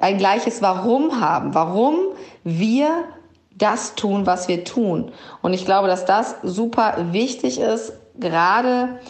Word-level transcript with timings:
ein 0.00 0.18
gleiches 0.18 0.62
Warum 0.62 1.20
haben, 1.20 1.54
warum 1.54 1.96
wir 2.42 2.88
das 3.52 3.94
tun, 3.94 4.26
was 4.26 4.48
wir 4.48 4.64
tun. 4.64 5.12
Und 5.42 5.52
ich 5.52 5.66
glaube, 5.66 5.86
dass 5.88 6.04
das 6.04 6.36
super 6.42 6.96
wichtig 7.12 7.60
ist, 7.60 7.92
gerade 8.18 9.00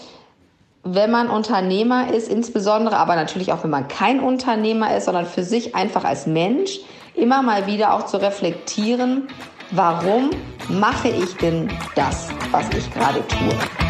wenn 0.83 1.11
man 1.11 1.29
Unternehmer 1.29 2.13
ist, 2.13 2.29
insbesondere, 2.29 2.97
aber 2.97 3.15
natürlich 3.15 3.53
auch 3.53 3.63
wenn 3.63 3.71
man 3.71 3.89
kein 3.89 4.21
Unternehmer 4.21 4.97
ist, 4.97 5.05
sondern 5.05 5.27
für 5.27 5.45
sich 5.45 5.75
einfach 5.75 6.05
als 6.05 6.27
Mensch 6.27 6.81
immer 7.15 7.43
mal 7.43 7.67
wieder 7.67 7.95
auch 7.95 8.07
zu 8.07 8.17
reflektieren, 8.17 9.29
warum 9.71 10.31
mache 10.69 11.09
ich 11.09 11.37
denn 11.37 11.71
das, 11.95 12.29
was 12.51 12.67
ich 12.71 12.91
gerade 12.93 13.27
tue. 13.27 13.90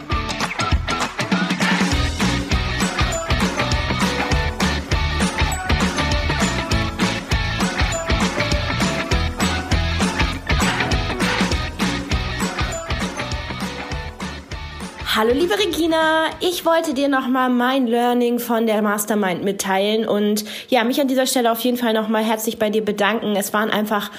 Hallo 15.21 15.33
liebe 15.35 15.53
Regina, 15.53 16.31
ich 16.39 16.65
wollte 16.65 16.95
dir 16.95 17.07
nochmal 17.07 17.51
mein 17.51 17.85
Learning 17.85 18.39
von 18.39 18.65
der 18.65 18.81
Mastermind 18.81 19.43
mitteilen 19.43 20.07
und 20.07 20.43
ja, 20.67 20.83
mich 20.83 20.99
an 20.99 21.07
dieser 21.07 21.27
Stelle 21.27 21.51
auf 21.51 21.59
jeden 21.59 21.77
Fall 21.77 21.93
nochmal 21.93 22.23
herzlich 22.23 22.57
bei 22.57 22.71
dir 22.71 22.83
bedanken. 22.83 23.35
Es 23.35 23.53
waren 23.53 23.69
einfach 23.69 24.09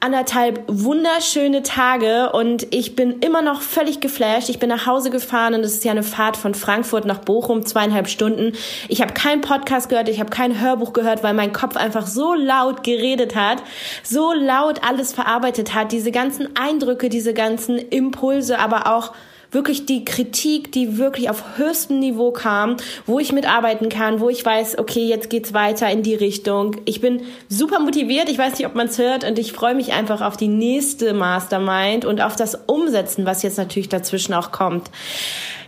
anderthalb 0.00 0.64
wunderschöne 0.66 1.62
Tage 1.62 2.32
und 2.32 2.74
ich 2.74 2.96
bin 2.96 3.18
immer 3.20 3.42
noch 3.42 3.60
völlig 3.60 4.00
geflasht. 4.00 4.48
Ich 4.48 4.58
bin 4.58 4.70
nach 4.70 4.86
Hause 4.86 5.10
gefahren 5.10 5.52
und 5.52 5.60
es 5.60 5.74
ist 5.74 5.84
ja 5.84 5.90
eine 5.90 6.02
Fahrt 6.02 6.38
von 6.38 6.54
Frankfurt 6.54 7.04
nach 7.04 7.18
Bochum, 7.18 7.66
zweieinhalb 7.66 8.08
Stunden. 8.08 8.54
Ich 8.88 9.02
habe 9.02 9.12
keinen 9.12 9.42
Podcast 9.42 9.90
gehört, 9.90 10.08
ich 10.08 10.20
habe 10.20 10.30
kein 10.30 10.58
Hörbuch 10.58 10.94
gehört, 10.94 11.22
weil 11.22 11.34
mein 11.34 11.52
Kopf 11.52 11.76
einfach 11.76 12.06
so 12.06 12.32
laut 12.32 12.82
geredet 12.82 13.36
hat, 13.36 13.62
so 14.02 14.32
laut 14.32 14.82
alles 14.88 15.12
verarbeitet 15.12 15.74
hat, 15.74 15.92
diese 15.92 16.12
ganzen 16.12 16.56
Eindrücke, 16.56 17.10
diese 17.10 17.34
ganzen 17.34 17.76
Impulse, 17.76 18.58
aber 18.58 18.90
auch 18.90 19.12
wirklich 19.56 19.86
die 19.86 20.04
Kritik, 20.04 20.70
die 20.70 20.98
wirklich 20.98 21.30
auf 21.30 21.56
höchstem 21.56 21.98
Niveau 21.98 22.30
kam, 22.30 22.76
wo 23.06 23.18
ich 23.18 23.32
mitarbeiten 23.32 23.88
kann, 23.88 24.20
wo 24.20 24.28
ich 24.28 24.44
weiß, 24.44 24.76
okay, 24.78 25.06
jetzt 25.06 25.30
geht's 25.30 25.54
weiter 25.54 25.90
in 25.90 26.02
die 26.02 26.14
Richtung. 26.14 26.76
Ich 26.84 27.00
bin 27.00 27.22
super 27.48 27.80
motiviert, 27.80 28.28
ich 28.28 28.36
weiß 28.36 28.58
nicht, 28.58 28.66
ob 28.66 28.74
man 28.74 28.88
es 28.88 28.98
hört 28.98 29.24
und 29.24 29.38
ich 29.38 29.52
freue 29.52 29.74
mich 29.74 29.94
einfach 29.94 30.20
auf 30.20 30.36
die 30.36 30.48
nächste 30.48 31.14
Mastermind 31.14 32.04
und 32.04 32.20
auf 32.20 32.36
das 32.36 32.54
Umsetzen, 32.66 33.24
was 33.24 33.42
jetzt 33.42 33.56
natürlich 33.56 33.88
dazwischen 33.88 34.34
auch 34.34 34.52
kommt. 34.52 34.90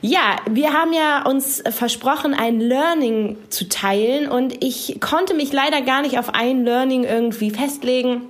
Ja, 0.03 0.37
wir 0.49 0.75
haben 0.75 0.93
ja 0.93 1.25
uns 1.25 1.63
versprochen, 1.71 2.35
ein 2.35 2.61
Learning 2.61 3.39
zu 3.49 3.71
teilen 3.71 4.29
und 4.29 4.63
ich 4.63 4.99
konnte 5.01 5.33
mich 5.33 5.51
leider 5.51 5.81
gar 5.81 6.03
nicht 6.03 6.19
auf 6.19 6.35
ein 6.35 6.65
Learning 6.65 7.05
irgendwie 7.05 7.51
festlegen 7.51 8.29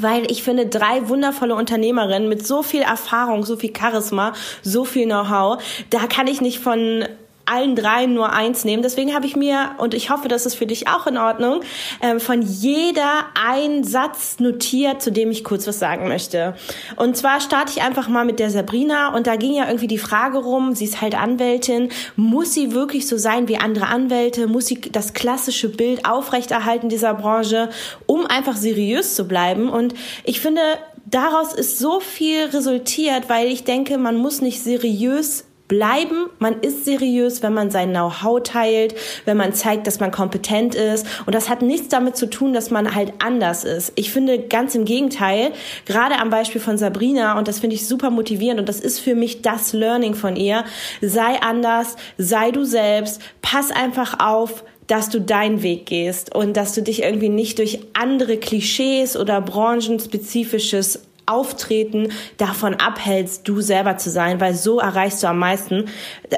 weil 0.00 0.30
ich 0.30 0.42
finde, 0.42 0.66
drei 0.66 1.08
wundervolle 1.08 1.54
Unternehmerinnen 1.54 2.28
mit 2.28 2.46
so 2.46 2.62
viel 2.62 2.82
Erfahrung, 2.82 3.44
so 3.44 3.56
viel 3.56 3.72
Charisma, 3.76 4.32
so 4.62 4.84
viel 4.84 5.06
Know-how, 5.06 5.62
da 5.90 6.06
kann 6.06 6.26
ich 6.26 6.40
nicht 6.40 6.58
von 6.58 7.04
allen 7.50 7.76
dreien 7.76 8.14
nur 8.14 8.32
eins 8.32 8.64
nehmen. 8.64 8.82
Deswegen 8.82 9.14
habe 9.14 9.26
ich 9.26 9.36
mir, 9.36 9.70
und 9.78 9.94
ich 9.94 10.10
hoffe, 10.10 10.28
das 10.28 10.46
ist 10.46 10.54
für 10.54 10.66
dich 10.66 10.88
auch 10.88 11.06
in 11.06 11.16
Ordnung, 11.16 11.60
äh, 12.00 12.18
von 12.18 12.42
jeder 12.42 13.26
einen 13.34 13.84
Satz 13.84 14.38
notiert, 14.38 15.02
zu 15.02 15.10
dem 15.10 15.30
ich 15.30 15.44
kurz 15.44 15.66
was 15.66 15.78
sagen 15.78 16.08
möchte. 16.08 16.54
Und 16.96 17.16
zwar 17.16 17.40
starte 17.40 17.72
ich 17.74 17.82
einfach 17.82 18.08
mal 18.08 18.24
mit 18.24 18.38
der 18.38 18.50
Sabrina 18.50 19.14
und 19.14 19.26
da 19.26 19.36
ging 19.36 19.54
ja 19.54 19.66
irgendwie 19.66 19.86
die 19.86 19.98
Frage 19.98 20.38
rum, 20.38 20.74
sie 20.74 20.84
ist 20.84 21.00
halt 21.00 21.14
Anwältin, 21.14 21.90
muss 22.16 22.54
sie 22.54 22.72
wirklich 22.72 23.06
so 23.06 23.16
sein 23.16 23.48
wie 23.48 23.56
andere 23.56 23.86
Anwälte? 23.86 24.46
Muss 24.46 24.66
sie 24.66 24.80
das 24.80 25.14
klassische 25.14 25.68
Bild 25.68 26.06
aufrechterhalten 26.06 26.88
dieser 26.88 27.14
Branche, 27.14 27.70
um 28.06 28.26
einfach 28.26 28.56
seriös 28.56 29.14
zu 29.14 29.26
bleiben? 29.26 29.68
Und 29.68 29.94
ich 30.24 30.40
finde, 30.40 30.60
daraus 31.06 31.54
ist 31.54 31.78
so 31.78 32.00
viel 32.00 32.44
resultiert, 32.46 33.28
weil 33.28 33.48
ich 33.48 33.64
denke, 33.64 33.98
man 33.98 34.16
muss 34.16 34.40
nicht 34.40 34.62
seriös 34.62 35.44
bleiben. 35.68 36.26
Man 36.38 36.60
ist 36.60 36.84
seriös, 36.84 37.42
wenn 37.42 37.52
man 37.54 37.70
sein 37.70 37.90
Know-how 37.90 38.42
teilt, 38.42 38.94
wenn 39.26 39.36
man 39.36 39.52
zeigt, 39.52 39.86
dass 39.86 40.00
man 40.00 40.10
kompetent 40.10 40.74
ist. 40.74 41.06
Und 41.26 41.34
das 41.34 41.48
hat 41.48 41.62
nichts 41.62 41.88
damit 41.88 42.16
zu 42.16 42.28
tun, 42.28 42.52
dass 42.52 42.70
man 42.70 42.94
halt 42.94 43.12
anders 43.18 43.64
ist. 43.64 43.92
Ich 43.94 44.10
finde 44.10 44.38
ganz 44.38 44.74
im 44.74 44.86
Gegenteil, 44.86 45.52
gerade 45.84 46.18
am 46.18 46.30
Beispiel 46.30 46.60
von 46.60 46.78
Sabrina, 46.78 47.38
und 47.38 47.46
das 47.46 47.60
finde 47.60 47.76
ich 47.76 47.86
super 47.86 48.10
motivierend 48.10 48.60
und 48.60 48.68
das 48.68 48.80
ist 48.80 48.98
für 48.98 49.14
mich 49.14 49.42
das 49.42 49.72
Learning 49.72 50.14
von 50.14 50.36
ihr, 50.36 50.64
sei 51.02 51.40
anders, 51.40 51.96
sei 52.16 52.50
du 52.50 52.64
selbst, 52.64 53.20
pass 53.42 53.70
einfach 53.70 54.18
auf, 54.20 54.64
dass 54.86 55.10
du 55.10 55.20
deinen 55.20 55.62
Weg 55.62 55.86
gehst 55.86 56.34
und 56.34 56.56
dass 56.56 56.74
du 56.74 56.82
dich 56.82 57.02
irgendwie 57.02 57.28
nicht 57.28 57.58
durch 57.58 57.80
andere 57.92 58.38
Klischees 58.38 59.16
oder 59.16 59.40
branchenspezifisches 59.40 61.02
Auftreten 61.28 62.12
davon 62.36 62.74
abhältst, 62.74 63.46
du 63.48 63.60
selber 63.60 63.96
zu 63.96 64.10
sein, 64.10 64.40
weil 64.40 64.54
so 64.54 64.78
erreichst 64.78 65.22
du 65.22 65.26
am 65.28 65.38
meisten. 65.38 65.86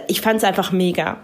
Ich 0.08 0.20
fand 0.20 0.38
es 0.38 0.44
einfach 0.44 0.72
mega. 0.72 1.18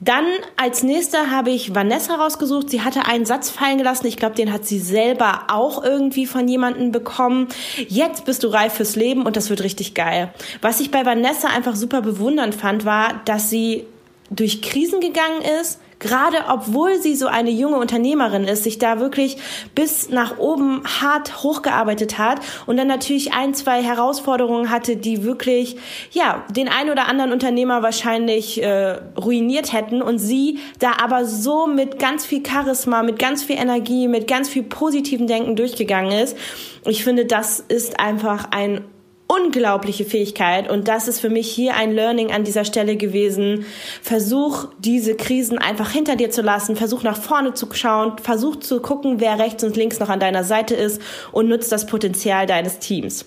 Dann 0.00 0.24
als 0.56 0.82
nächster 0.82 1.30
habe 1.30 1.50
ich 1.50 1.76
Vanessa 1.76 2.16
rausgesucht. 2.16 2.70
Sie 2.70 2.82
hatte 2.82 3.06
einen 3.06 3.24
Satz 3.24 3.50
fallen 3.50 3.78
gelassen. 3.78 4.08
Ich 4.08 4.16
glaube, 4.16 4.34
den 4.34 4.52
hat 4.52 4.66
sie 4.66 4.80
selber 4.80 5.44
auch 5.46 5.84
irgendwie 5.84 6.26
von 6.26 6.48
jemandem 6.48 6.90
bekommen. 6.90 7.46
Jetzt 7.86 8.24
bist 8.24 8.42
du 8.42 8.48
reif 8.48 8.72
fürs 8.74 8.96
Leben 8.96 9.24
und 9.24 9.36
das 9.36 9.48
wird 9.48 9.62
richtig 9.62 9.94
geil. 9.94 10.34
Was 10.60 10.80
ich 10.80 10.90
bei 10.90 11.06
Vanessa 11.06 11.48
einfach 11.48 11.76
super 11.76 12.02
bewundernd 12.02 12.56
fand, 12.56 12.84
war, 12.84 13.20
dass 13.26 13.48
sie 13.48 13.86
durch 14.30 14.60
Krisen 14.60 15.00
gegangen 15.00 15.42
ist, 15.60 15.78
gerade 16.02 16.38
obwohl 16.48 17.00
sie 17.00 17.14
so 17.14 17.28
eine 17.28 17.50
junge 17.50 17.76
Unternehmerin 17.76 18.44
ist, 18.44 18.64
sich 18.64 18.78
da 18.78 18.98
wirklich 18.98 19.38
bis 19.74 20.10
nach 20.10 20.38
oben 20.38 20.82
hart 20.84 21.42
hochgearbeitet 21.42 22.18
hat 22.18 22.40
und 22.66 22.76
dann 22.76 22.88
natürlich 22.88 23.32
ein, 23.32 23.54
zwei 23.54 23.82
Herausforderungen 23.82 24.68
hatte, 24.68 24.96
die 24.96 25.22
wirklich, 25.22 25.76
ja, 26.10 26.44
den 26.50 26.68
einen 26.68 26.90
oder 26.90 27.08
anderen 27.08 27.32
Unternehmer 27.32 27.82
wahrscheinlich 27.82 28.62
äh, 28.62 28.98
ruiniert 29.16 29.72
hätten 29.72 30.02
und 30.02 30.18
sie 30.18 30.58
da 30.80 30.92
aber 31.02 31.24
so 31.24 31.66
mit 31.66 31.98
ganz 31.98 32.26
viel 32.26 32.42
Charisma, 32.44 33.02
mit 33.02 33.18
ganz 33.20 33.44
viel 33.44 33.56
Energie, 33.56 34.08
mit 34.08 34.26
ganz 34.26 34.48
viel 34.48 34.64
positiven 34.64 35.28
Denken 35.28 35.54
durchgegangen 35.54 36.12
ist. 36.12 36.36
Ich 36.84 37.04
finde, 37.04 37.26
das 37.26 37.60
ist 37.60 38.00
einfach 38.00 38.48
ein 38.50 38.84
unglaubliche 39.32 40.04
Fähigkeit. 40.04 40.70
Und 40.70 40.88
das 40.88 41.08
ist 41.08 41.20
für 41.20 41.30
mich 41.30 41.50
hier 41.50 41.74
ein 41.76 41.92
Learning 41.92 42.32
an 42.32 42.44
dieser 42.44 42.64
Stelle 42.64 42.96
gewesen. 42.96 43.64
Versuch 44.02 44.68
diese 44.78 45.14
Krisen 45.16 45.58
einfach 45.58 45.90
hinter 45.90 46.16
dir 46.16 46.30
zu 46.30 46.42
lassen, 46.42 46.76
versuch 46.76 47.02
nach 47.02 47.16
vorne 47.16 47.54
zu 47.54 47.66
schauen, 47.72 48.18
versuch 48.22 48.56
zu 48.56 48.80
gucken, 48.80 49.20
wer 49.20 49.38
rechts 49.38 49.64
und 49.64 49.76
links 49.76 50.00
noch 50.00 50.08
an 50.08 50.20
deiner 50.20 50.44
Seite 50.44 50.74
ist. 50.74 51.00
Und 51.32 51.48
nutzt 51.48 51.72
das 51.72 51.86
Potenzial 51.86 52.46
deines 52.46 52.78
Teams. 52.78 53.24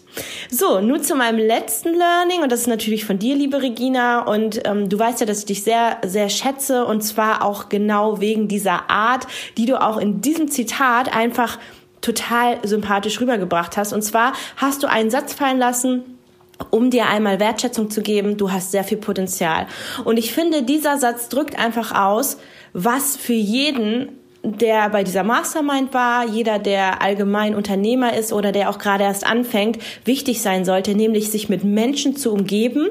So, 0.50 0.80
nun 0.80 1.02
zu 1.02 1.16
meinem 1.16 1.40
letzten 1.40 1.94
Learning. 1.96 2.44
Und 2.44 2.52
das 2.52 2.62
ist 2.62 2.68
natürlich 2.68 3.06
von 3.06 3.20
dir, 3.20 3.36
liebe 3.36 3.62
Regina. 3.62 4.24
Und 4.24 4.62
ähm, 4.66 4.90
du 4.90 5.00
weißt 5.00 5.22
ja, 5.22 5.26
dass 5.26 5.40
ich 5.40 5.46
dich 5.46 5.64
sehr, 5.64 5.98
sehr 6.06 6.30
schätze. 6.30 6.86
Und 6.86 7.02
zwar 7.02 7.44
auch 7.44 7.70
genau 7.70 8.20
wegen 8.20 8.48
dieser 8.48 8.90
Art, 8.90 9.28
die 9.58 9.66
du 9.66 9.82
auch 9.82 9.98
in 9.98 10.22
diesem 10.22 10.50
Zitat 10.50 11.16
einfach 11.16 11.58
total 12.06 12.60
sympathisch 12.64 13.20
rübergebracht 13.20 13.78
hast. 13.78 13.92
Und 13.92 14.04
zwar 14.04 14.34
hast 14.58 14.84
du 14.84 14.88
einen 14.88 15.10
Satz 15.10 15.34
fallen 15.34 15.58
lassen, 15.58 16.04
um 16.70 16.90
dir 16.90 17.08
einmal 17.08 17.40
Wertschätzung 17.40 17.90
zu 17.90 18.02
geben, 18.02 18.38
du 18.38 18.52
hast 18.52 18.72
sehr 18.72 18.84
viel 18.84 18.98
Potenzial. 18.98 19.68
Und 20.04 20.18
ich 20.18 20.32
finde, 20.32 20.64
dieser 20.64 20.98
Satz 20.98 21.28
drückt 21.30 21.58
einfach 21.58 21.94
aus, 21.94 22.38
was 22.74 23.18
für 23.18 23.34
jeden 23.34 24.10
der 24.54 24.90
bei 24.90 25.04
dieser 25.04 25.24
Mastermind 25.24 25.94
war, 25.94 26.28
jeder, 26.28 26.60
der 26.60 27.02
allgemein 27.02 27.56
Unternehmer 27.56 28.16
ist 28.16 28.32
oder 28.32 28.52
der 28.52 28.70
auch 28.70 28.78
gerade 28.78 29.04
erst 29.04 29.26
anfängt, 29.26 29.80
wichtig 30.06 30.42
sein 30.42 30.66
sollte, 30.66 30.96
nämlich 30.96 31.32
sich 31.32 31.50
mit 31.50 31.64
Menschen 31.64 32.16
zu 32.16 32.32
umgeben, 32.32 32.88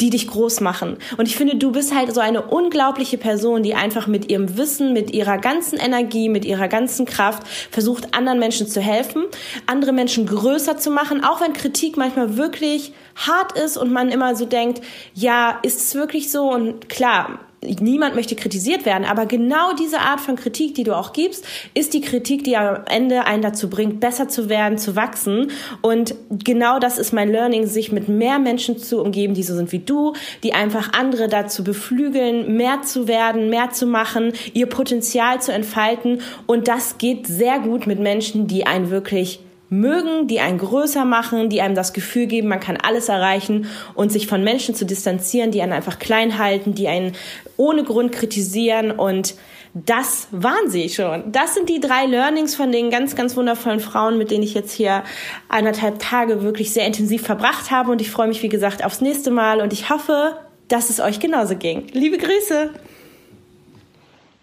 die 0.00 0.10
dich 0.10 0.28
groß 0.28 0.60
machen. 0.60 0.96
Und 1.16 1.26
ich 1.28 1.36
finde, 1.36 1.56
du 1.56 1.72
bist 1.72 1.94
halt 1.94 2.14
so 2.14 2.20
eine 2.20 2.42
unglaubliche 2.42 3.18
Person, 3.18 3.62
die 3.62 3.74
einfach 3.74 4.06
mit 4.06 4.30
ihrem 4.30 4.56
Wissen, 4.56 4.92
mit 4.92 5.12
ihrer 5.12 5.38
ganzen 5.38 5.78
Energie, 5.78 6.28
mit 6.28 6.44
ihrer 6.44 6.68
ganzen 6.68 7.06
Kraft 7.06 7.46
versucht, 7.70 8.14
anderen 8.14 8.38
Menschen 8.38 8.66
zu 8.66 8.80
helfen, 8.80 9.24
andere 9.66 9.92
Menschen 9.92 10.26
größer 10.26 10.76
zu 10.78 10.90
machen, 10.90 11.24
auch 11.24 11.40
wenn 11.40 11.52
Kritik 11.52 11.96
manchmal 11.96 12.36
wirklich 12.36 12.92
hart 13.16 13.58
ist 13.58 13.76
und 13.76 13.92
man 13.92 14.10
immer 14.10 14.36
so 14.36 14.44
denkt, 14.44 14.80
ja, 15.14 15.58
ist 15.62 15.80
es 15.80 15.94
wirklich 15.94 16.30
so? 16.30 16.50
Und 16.50 16.88
klar, 16.88 17.40
niemand 17.62 18.14
möchte 18.14 18.36
kritisiert 18.36 18.86
werden, 18.86 19.04
aber 19.04 19.26
genau 19.26 19.72
diese 19.74 20.00
Art 20.00 20.20
von 20.20 20.36
Kritik, 20.36 20.74
die 20.74 20.84
du 20.84 20.96
auch 20.96 21.12
gibst, 21.12 21.44
ist 21.74 21.92
die 21.92 22.00
Kritik, 22.00 22.44
die 22.44 22.56
am 22.56 22.84
Ende 22.88 23.24
einen 23.24 23.42
dazu 23.42 23.68
bringt, 23.68 24.00
besser 24.00 24.28
zu 24.28 24.48
werden, 24.48 24.78
zu 24.78 24.96
wachsen. 24.96 25.50
Und 25.82 26.14
genau 26.30 26.78
das 26.78 26.98
ist 26.98 27.12
mein 27.12 27.30
Learning, 27.30 27.66
sich 27.66 27.90
mit 27.90 28.08
mehr 28.08 28.38
Menschen 28.38 28.78
zu 28.78 29.00
umgeben, 29.02 29.34
die 29.34 29.42
so 29.42 29.54
sind 29.54 29.72
wie 29.72 29.80
du, 29.80 30.14
die 30.42 30.54
einfach 30.54 30.92
andere 30.92 31.28
dazu 31.28 31.64
beflügeln, 31.64 32.56
mehr 32.56 32.82
zu 32.82 33.08
werden, 33.08 33.50
mehr 33.50 33.70
zu 33.70 33.86
machen, 33.86 34.32
ihr 34.54 34.66
Potenzial 34.66 35.42
zu 35.42 35.52
entfalten. 35.52 36.20
Und 36.46 36.68
das 36.68 36.98
geht 36.98 37.26
sehr 37.26 37.58
gut 37.58 37.86
mit 37.86 37.98
Menschen, 37.98 38.46
die 38.46 38.66
einen 38.66 38.90
wirklich 38.90 39.40
mögen, 39.70 40.26
die 40.28 40.40
einen 40.40 40.58
größer 40.58 41.04
machen, 41.04 41.50
die 41.50 41.60
einem 41.60 41.74
das 41.74 41.92
Gefühl 41.92 42.26
geben, 42.26 42.48
man 42.48 42.60
kann 42.60 42.76
alles 42.76 43.08
erreichen 43.08 43.66
und 43.94 44.10
sich 44.10 44.26
von 44.26 44.42
Menschen 44.42 44.74
zu 44.74 44.86
distanzieren, 44.86 45.50
die 45.50 45.62
einen 45.62 45.72
einfach 45.72 45.98
klein 45.98 46.38
halten, 46.38 46.74
die 46.74 46.88
einen 46.88 47.12
ohne 47.56 47.84
Grund 47.84 48.12
kritisieren 48.12 48.90
und 48.90 49.34
das 49.74 50.28
waren 50.30 50.70
sie 50.70 50.88
schon. 50.88 51.30
Das 51.30 51.54
sind 51.54 51.68
die 51.68 51.80
drei 51.80 52.06
Learnings 52.06 52.54
von 52.54 52.72
den 52.72 52.90
ganz, 52.90 53.14
ganz 53.14 53.36
wundervollen 53.36 53.80
Frauen, 53.80 54.18
mit 54.18 54.30
denen 54.30 54.42
ich 54.42 54.54
jetzt 54.54 54.72
hier 54.72 55.04
eineinhalb 55.48 55.98
Tage 55.98 56.42
wirklich 56.42 56.72
sehr 56.72 56.86
intensiv 56.86 57.22
verbracht 57.22 57.70
habe. 57.70 57.92
Und 57.92 58.00
ich 58.00 58.10
freue 58.10 58.28
mich, 58.28 58.42
wie 58.42 58.48
gesagt, 58.48 58.84
aufs 58.84 59.02
nächste 59.02 59.30
Mal 59.30 59.60
und 59.60 59.72
ich 59.72 59.90
hoffe, 59.90 60.38
dass 60.68 60.90
es 60.90 61.00
euch 61.00 61.20
genauso 61.20 61.56
ging. 61.56 61.86
Liebe 61.92 62.18
Grüße! 62.18 62.70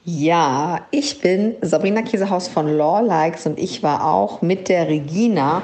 Ja, 0.07 0.81
ich 0.92 1.19
bin 1.19 1.56
Sabrina 1.62 2.04
Käsehaus 2.04 2.48
von 2.48 2.68
Law 2.68 3.00
Likes 3.00 3.48
und 3.48 3.57
ich 3.57 3.81
war 3.81 4.06
auch 4.06 4.44
mit 4.44 4.69
der 4.69 4.88
Regina 4.88 5.63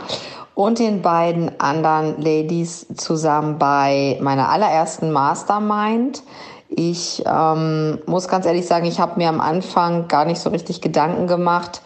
und 0.55 0.79
den 0.79 1.03
beiden 1.03 1.61
anderen 1.61 2.19
Ladies 2.19 2.87
zusammen 2.97 3.59
bei 3.59 4.17
meiner 4.19 4.49
allerersten 4.49 5.11
Mastermind. 5.11 6.23
Ich 6.69 7.21
ähm, 7.23 7.99
muss 8.07 8.27
ganz 8.27 8.47
ehrlich 8.47 8.65
sagen, 8.65 8.87
ich 8.87 8.99
habe 8.99 9.19
mir 9.19 9.29
am 9.29 9.41
Anfang 9.41 10.07
gar 10.07 10.25
nicht 10.25 10.41
so 10.41 10.49
richtig 10.49 10.81
Gedanken 10.81 11.27
gemacht, 11.27 11.83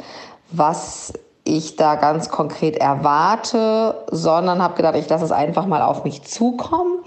was 0.50 1.12
ich 1.44 1.76
da 1.76 1.96
ganz 1.96 2.30
konkret 2.30 2.78
erwarte, 2.78 4.06
sondern 4.12 4.64
habe 4.64 4.76
gedacht, 4.76 4.96
ich 4.96 5.10
lasse 5.10 5.26
es 5.26 5.34
einfach 5.34 5.66
mal 5.66 5.82
auf 5.82 6.06
mich 6.06 6.24
zukommen. 6.24 7.00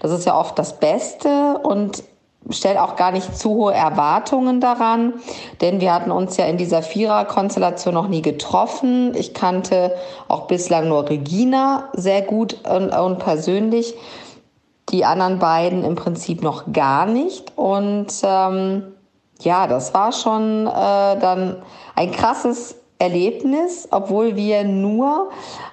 Das 0.00 0.10
ist 0.10 0.26
ja 0.26 0.36
oft 0.36 0.58
das 0.58 0.80
Beste 0.80 1.60
und 1.62 2.02
stellt 2.50 2.78
auch 2.78 2.96
gar 2.96 3.12
nicht 3.12 3.36
zu 3.36 3.50
hohe 3.50 3.74
Erwartungen 3.74 4.60
daran, 4.60 5.14
denn 5.60 5.80
wir 5.80 5.92
hatten 5.92 6.10
uns 6.10 6.36
ja 6.36 6.46
in 6.46 6.56
dieser 6.56 6.82
Vierer-Konstellation 6.82 7.94
noch 7.94 8.08
nie 8.08 8.22
getroffen. 8.22 9.14
Ich 9.16 9.34
kannte 9.34 9.94
auch 10.28 10.46
bislang 10.46 10.88
nur 10.88 11.08
Regina 11.08 11.88
sehr 11.92 12.22
gut 12.22 12.58
und, 12.68 12.90
und 12.90 13.18
persönlich, 13.18 13.94
die 14.90 15.04
anderen 15.04 15.38
beiden 15.40 15.84
im 15.84 15.96
Prinzip 15.96 16.42
noch 16.42 16.72
gar 16.72 17.06
nicht. 17.06 17.52
Und 17.56 18.12
ähm, 18.22 18.84
ja, 19.40 19.66
das 19.66 19.92
war 19.94 20.12
schon 20.12 20.66
äh, 20.66 20.70
dann 20.70 21.56
ein 21.96 22.12
krasses 22.12 22.76
Erlebnis, 22.98 23.88
obwohl 23.90 24.36
wir 24.36 24.64
nur 24.64 25.30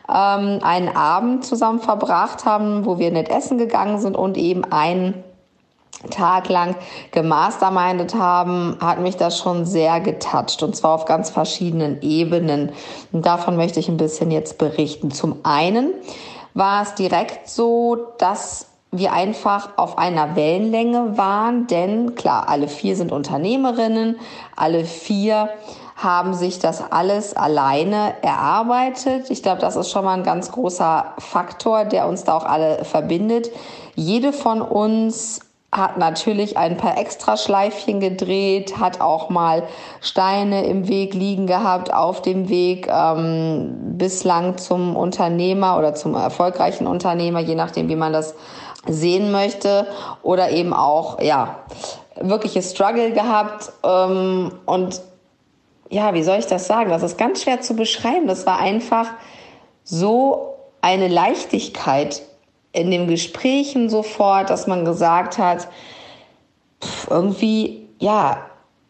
ähm, 0.09 0.59
einen 0.61 0.89
Abend 0.93 1.45
zusammen 1.45 1.79
verbracht 1.79 2.45
haben, 2.45 2.85
wo 2.85 2.97
wir 2.97 3.11
nett 3.11 3.29
essen 3.29 3.57
gegangen 3.57 3.99
sind 3.99 4.17
und 4.17 4.37
eben 4.37 4.65
einen 4.65 5.23
Tag 6.09 6.49
lang 6.49 6.75
gemastermindet 7.11 8.15
haben, 8.15 8.77
hat 8.81 8.99
mich 8.99 9.17
das 9.17 9.37
schon 9.37 9.65
sehr 9.65 9.99
getoucht 9.99 10.63
und 10.63 10.75
zwar 10.75 10.95
auf 10.95 11.05
ganz 11.05 11.29
verschiedenen 11.29 12.01
Ebenen. 12.01 12.71
Und 13.11 13.25
davon 13.25 13.55
möchte 13.55 13.79
ich 13.79 13.89
ein 13.89 13.97
bisschen 13.97 14.31
jetzt 14.31 14.57
berichten. 14.57 15.11
Zum 15.11 15.39
einen 15.43 15.93
war 16.53 16.83
es 16.83 16.95
direkt 16.95 17.49
so, 17.49 18.07
dass 18.17 18.67
wir 18.91 19.11
einfach 19.11 19.69
auf 19.77 19.97
einer 19.97 20.35
Wellenlänge 20.35 21.17
waren, 21.17 21.65
denn 21.65 22.13
klar, 22.13 22.47
alle 22.47 22.67
vier 22.67 22.95
sind 22.95 23.11
Unternehmerinnen, 23.11 24.19
alle 24.55 24.85
vier 24.85 25.49
haben 25.95 26.33
sich 26.33 26.59
das 26.59 26.91
alles 26.91 27.35
alleine 27.35 28.13
erarbeitet. 28.21 29.29
Ich 29.29 29.41
glaube, 29.41 29.61
das 29.61 29.75
ist 29.75 29.89
schon 29.89 30.05
mal 30.05 30.13
ein 30.13 30.23
ganz 30.23 30.51
großer 30.51 31.13
Faktor, 31.17 31.85
der 31.85 32.07
uns 32.07 32.23
da 32.23 32.35
auch 32.35 32.45
alle 32.45 32.83
verbindet. 32.83 33.49
Jede 33.95 34.33
von 34.33 34.61
uns 34.61 35.39
hat 35.73 35.97
natürlich 35.97 36.55
ein 36.57 36.77
paar 36.77 36.97
Extraschleifchen 36.97 37.99
gedreht, 37.99 38.77
hat 38.79 39.01
auch 39.01 39.29
mal 39.29 39.63
Steine 40.01 40.65
im 40.65 40.87
Weg 40.87 41.13
liegen 41.13 41.47
gehabt 41.47 41.93
auf 41.93 42.21
dem 42.21 42.47
Weg 42.47 42.87
ähm, 42.87 43.97
bislang 43.97 44.57
zum 44.57 44.95
Unternehmer 44.95 45.77
oder 45.77 45.95
zum 45.95 46.15
erfolgreichen 46.15 46.87
Unternehmer, 46.87 47.39
je 47.39 47.55
nachdem, 47.55 47.89
wie 47.89 47.95
man 47.95 48.13
das 48.13 48.35
sehen 48.87 49.31
möchte, 49.31 49.87
oder 50.21 50.51
eben 50.51 50.73
auch 50.73 51.19
ja 51.21 51.59
wirkliche 52.19 52.61
Struggle 52.61 53.11
gehabt 53.11 53.71
ähm, 53.83 54.51
und 54.65 55.01
ja, 55.89 56.13
wie 56.13 56.23
soll 56.23 56.39
ich 56.39 56.47
das 56.47 56.67
sagen? 56.67 56.89
Das 56.89 57.03
ist 57.03 57.17
ganz 57.17 57.43
schwer 57.43 57.61
zu 57.61 57.75
beschreiben. 57.75 58.27
Das 58.27 58.45
war 58.47 58.59
einfach 58.59 59.07
so 59.83 60.55
eine 60.81 61.07
Leichtigkeit 61.07 62.23
in 62.73 62.91
den 62.91 63.07
Gesprächen 63.07 63.89
sofort, 63.89 64.49
dass 64.49 64.67
man 64.67 64.83
gesagt 64.83 65.37
hat, 65.37 65.69
pff, 66.83 67.07
irgendwie, 67.09 67.87
ja, 67.99 68.45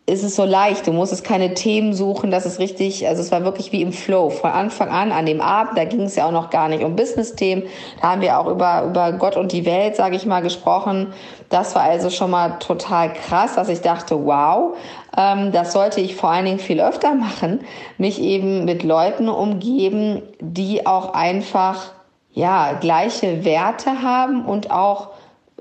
ist 0.06 0.24
es 0.24 0.36
so 0.36 0.44
leicht. 0.44 0.86
Du 0.86 0.92
musstest 0.92 1.24
keine 1.24 1.54
Themen 1.54 1.94
suchen, 1.94 2.30
das 2.30 2.46
ist 2.46 2.60
richtig, 2.60 3.08
also 3.08 3.22
es 3.22 3.32
war 3.32 3.46
wirklich 3.46 3.72
wie 3.72 3.82
im 3.82 3.94
Flow. 3.94 4.30
Von 4.30 4.52
Anfang 4.52 4.90
an, 4.90 5.12
an 5.12 5.26
dem 5.26 5.40
Abend, 5.40 5.78
da 5.78 5.86
ging 5.86 6.02
es 6.02 6.16
ja 6.16 6.28
auch 6.28 6.32
noch 6.32 6.50
gar 6.50 6.68
nicht 6.68 6.84
um 6.84 6.96
Business-Themen. 6.96 7.64
Da 8.02 8.12
haben 8.12 8.22
wir 8.22 8.38
auch 8.38 8.48
über, 8.48 8.84
über 8.84 9.14
Gott 9.14 9.38
und 9.38 9.52
die 9.54 9.66
Welt, 9.66 9.96
sage 9.96 10.16
ich 10.16 10.26
mal, 10.26 10.42
gesprochen. 10.42 11.14
Das 11.50 11.76
war 11.76 11.84
also 11.84 12.10
schon 12.10 12.32
mal 12.32 12.60
total 12.60 13.14
krass, 13.14 13.56
dass 13.56 13.70
ich 13.70 13.80
dachte, 13.80 14.26
wow, 14.26 14.76
ähm, 15.18 15.54
das 15.54 15.72
sollte 15.72 16.02
ich 16.02 16.16
vor 16.16 16.32
allen 16.32 16.46
Dingen 16.46 16.60
viel 16.60 16.82
öfter 16.82 17.16
machen. 17.16 17.62
Mich 17.98 18.22
eben 18.22 18.66
mit 18.66 18.84
Leuten 18.84 19.30
umgeben, 19.30 20.22
die 20.42 20.86
auch 20.86 21.14
einfach 21.14 21.92
ja, 22.34 22.74
gleiche 22.74 23.46
Werte 23.46 24.02
haben 24.02 24.46
und 24.46 24.72
auch 24.72 25.10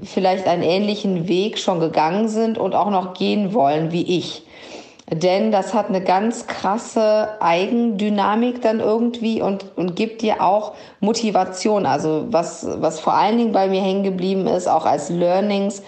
vielleicht 0.02 0.46
einen 0.46 0.62
ähnlichen 0.62 1.28
Weg 1.28 1.58
schon 1.58 1.80
gegangen 1.80 2.28
sind 2.28 2.58
und 2.58 2.74
auch 2.74 2.90
noch 2.90 3.14
gehen 3.14 3.54
wollen 3.54 3.92
wie 3.92 4.18
ich. 4.18 4.46
Denn 5.10 5.52
das 5.52 5.74
hat 5.74 5.88
eine 5.88 6.02
ganz 6.02 6.46
krasse 6.46 7.36
Eigendynamik 7.40 8.62
dann 8.62 8.80
irgendwie 8.80 9.42
und, 9.42 9.66
und 9.76 9.94
gibt 9.94 10.22
dir 10.22 10.42
auch 10.42 10.72
Motivation. 11.00 11.84
Also 11.84 12.26
was, 12.30 12.66
was 12.80 12.98
vor 12.98 13.12
allen 13.12 13.36
Dingen 13.36 13.52
bei 13.52 13.68
mir 13.68 13.82
hängen 13.82 14.04
geblieben 14.04 14.46
ist, 14.46 14.68
auch 14.68 14.86
als 14.86 15.10
Learnings, 15.10 15.82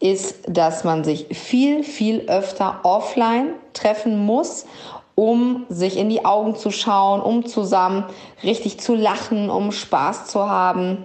ist, 0.00 0.36
dass 0.48 0.84
man 0.84 1.04
sich 1.04 1.26
viel, 1.30 1.84
viel 1.84 2.22
öfter 2.28 2.80
offline 2.82 3.50
treffen 3.74 4.18
muss 4.24 4.64
um 5.22 5.66
sich 5.68 5.98
in 5.98 6.08
die 6.08 6.24
Augen 6.24 6.56
zu 6.56 6.72
schauen, 6.72 7.20
um 7.20 7.46
zusammen 7.46 8.06
richtig 8.42 8.80
zu 8.80 8.96
lachen, 8.96 9.50
um 9.50 9.70
Spaß 9.70 10.26
zu 10.26 10.50
haben, 10.50 11.04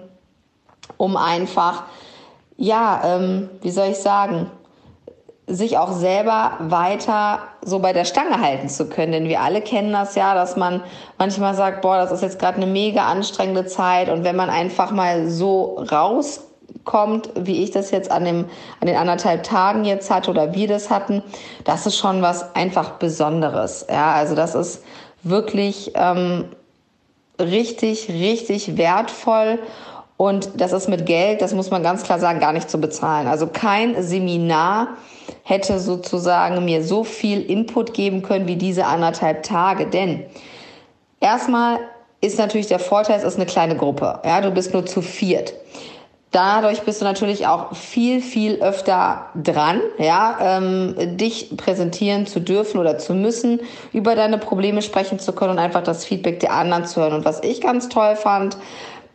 um 0.97 1.15
einfach, 1.15 1.83
ja, 2.57 3.00
ähm, 3.05 3.47
wie 3.62 3.69
soll 3.69 3.89
ich 3.89 3.97
sagen, 3.97 4.50
sich 5.45 5.77
auch 5.77 5.91
selber 5.91 6.53
weiter 6.62 7.41
so 7.63 7.77
bei 7.77 7.93
der 7.93 8.05
Stange 8.05 8.41
halten 8.41 8.69
zu 8.69 8.89
können. 8.89 9.12
Denn 9.12 9.29
wir 9.29 9.41
alle 9.41 9.62
kennen 9.62 9.93
das 9.93 10.15
ja, 10.15 10.33
dass 10.33 10.57
man 10.57 10.81
manchmal 11.19 11.53
sagt, 11.53 11.83
boah, 11.83 11.97
das 11.97 12.12
ist 12.12 12.24
jetzt 12.24 12.39
gerade 12.39 12.57
eine 12.57 12.65
mega 12.65 13.05
anstrengende 13.05 13.67
Zeit. 13.67 14.09
Und 14.09 14.24
wenn 14.24 14.36
man 14.36 14.50
einfach 14.50 14.89
mal 14.89 15.29
so 15.29 15.75
raus 15.91 16.47
kommt, 16.83 17.29
wie 17.36 17.63
ich 17.63 17.71
das 17.71 17.91
jetzt 17.91 18.12
an, 18.12 18.25
dem, 18.25 18.45
an 18.79 18.88
den 18.88 18.95
anderthalb 18.95 19.43
Tagen 19.43 19.86
jetzt 19.86 20.09
hatte 20.09 20.31
oder 20.31 20.53
wir 20.53 20.67
das 20.67 20.89
hatten, 20.89 21.21
das 21.63 21.86
ist 21.86 21.97
schon 21.97 22.21
was 22.21 22.55
einfach 22.55 22.91
Besonderes. 22.91 23.86
Ja, 23.89 24.13
also 24.13 24.36
das 24.36 24.55
ist 24.55 24.83
wirklich 25.24 25.91
ähm, 25.95 26.45
richtig, 27.39 28.09
richtig 28.09 28.77
wertvoll. 28.77 29.59
Und 30.17 30.59
das 30.59 30.71
ist 30.71 30.89
mit 30.89 31.05
Geld, 31.05 31.41
das 31.41 31.53
muss 31.53 31.69
man 31.69 31.83
ganz 31.83 32.01
klar 32.03 32.19
sagen, 32.19 32.39
gar 32.39 32.51
nicht 32.51 32.71
zu 32.71 32.79
bezahlen. 32.79 33.27
Also 33.27 33.45
kein 33.45 34.01
Seminar 34.01 34.97
hätte 35.43 35.79
sozusagen 35.79 36.65
mir 36.65 36.83
so 36.83 37.03
viel 37.03 37.41
Input 37.41 37.93
geben 37.93 38.24
können 38.24 38.47
wie 38.47 38.55
diese 38.55 38.86
anderthalb 38.86 39.43
Tage. 39.43 39.86
Denn 39.86 40.25
erstmal 41.19 41.79
ist 42.19 42.39
natürlich 42.39 42.67
der 42.67 42.79
Vorteil, 42.79 43.17
es 43.17 43.24
ist 43.24 43.36
eine 43.36 43.45
kleine 43.45 43.75
Gruppe. 43.75 44.19
Ja, 44.25 44.41
du 44.41 44.50
bist 44.50 44.74
nur 44.74 44.88
zu 44.88 45.03
viert. 45.03 45.53
Dadurch 46.31 46.81
bist 46.81 47.00
du 47.00 47.05
natürlich 47.05 47.48
auch 47.48 47.74
viel, 47.74 48.22
viel 48.22 48.62
öfter 48.62 49.27
dran, 49.34 49.79
ja, 49.98 50.38
ähm, 50.41 51.17
dich 51.17 51.55
präsentieren 51.55 52.27
zu 52.27 52.41
dürfen 52.41 52.79
oder 52.79 52.98
zu 52.98 53.13
müssen, 53.13 53.62
über 53.93 54.13
deine 54.13 54.38
Probleme 54.38 54.81
sprechen 54.81 55.19
zu 55.19 55.31
können 55.31 55.51
und 55.51 55.60
einfach 55.60 55.84
das 55.84 56.03
Feedback 56.03 56.41
der 56.41 56.51
anderen 56.51 56.86
zu 56.86 57.00
hören. 57.00 57.13
Und 57.13 57.25
was 57.25 57.41
ich 57.43 57.62
ganz 57.62 57.88
toll 57.88 58.17
fand, 58.17 58.57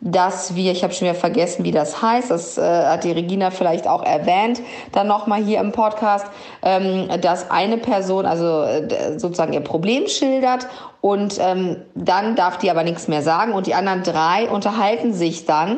dass 0.01 0.55
wir, 0.55 0.71
ich 0.71 0.83
habe 0.83 0.93
schon 0.93 1.07
wieder 1.07 1.15
vergessen, 1.15 1.63
wie 1.63 1.71
das 1.71 2.01
heißt, 2.01 2.29
das 2.29 2.57
äh, 2.57 2.61
hat 2.61 3.03
die 3.03 3.11
Regina 3.11 3.51
vielleicht 3.51 3.87
auch 3.87 4.03
erwähnt, 4.03 4.59
dann 4.91 5.07
nochmal 5.07 5.41
hier 5.43 5.59
im 5.61 5.71
Podcast, 5.71 6.25
ähm, 6.61 7.07
dass 7.21 7.49
eine 7.49 7.77
Person 7.77 8.25
also 8.25 8.63
äh, 8.63 9.17
sozusagen 9.17 9.53
ihr 9.53 9.61
Problem 9.61 10.07
schildert 10.07 10.67
und 10.99 11.37
ähm, 11.39 11.77
dann 11.95 12.35
darf 12.35 12.57
die 12.57 12.69
aber 12.69 12.83
nichts 12.83 13.07
mehr 13.07 13.21
sagen 13.21 13.53
und 13.53 13.65
die 13.65 13.75
anderen 13.75 14.03
drei 14.03 14.49
unterhalten 14.49 15.13
sich 15.13 15.45
dann 15.45 15.77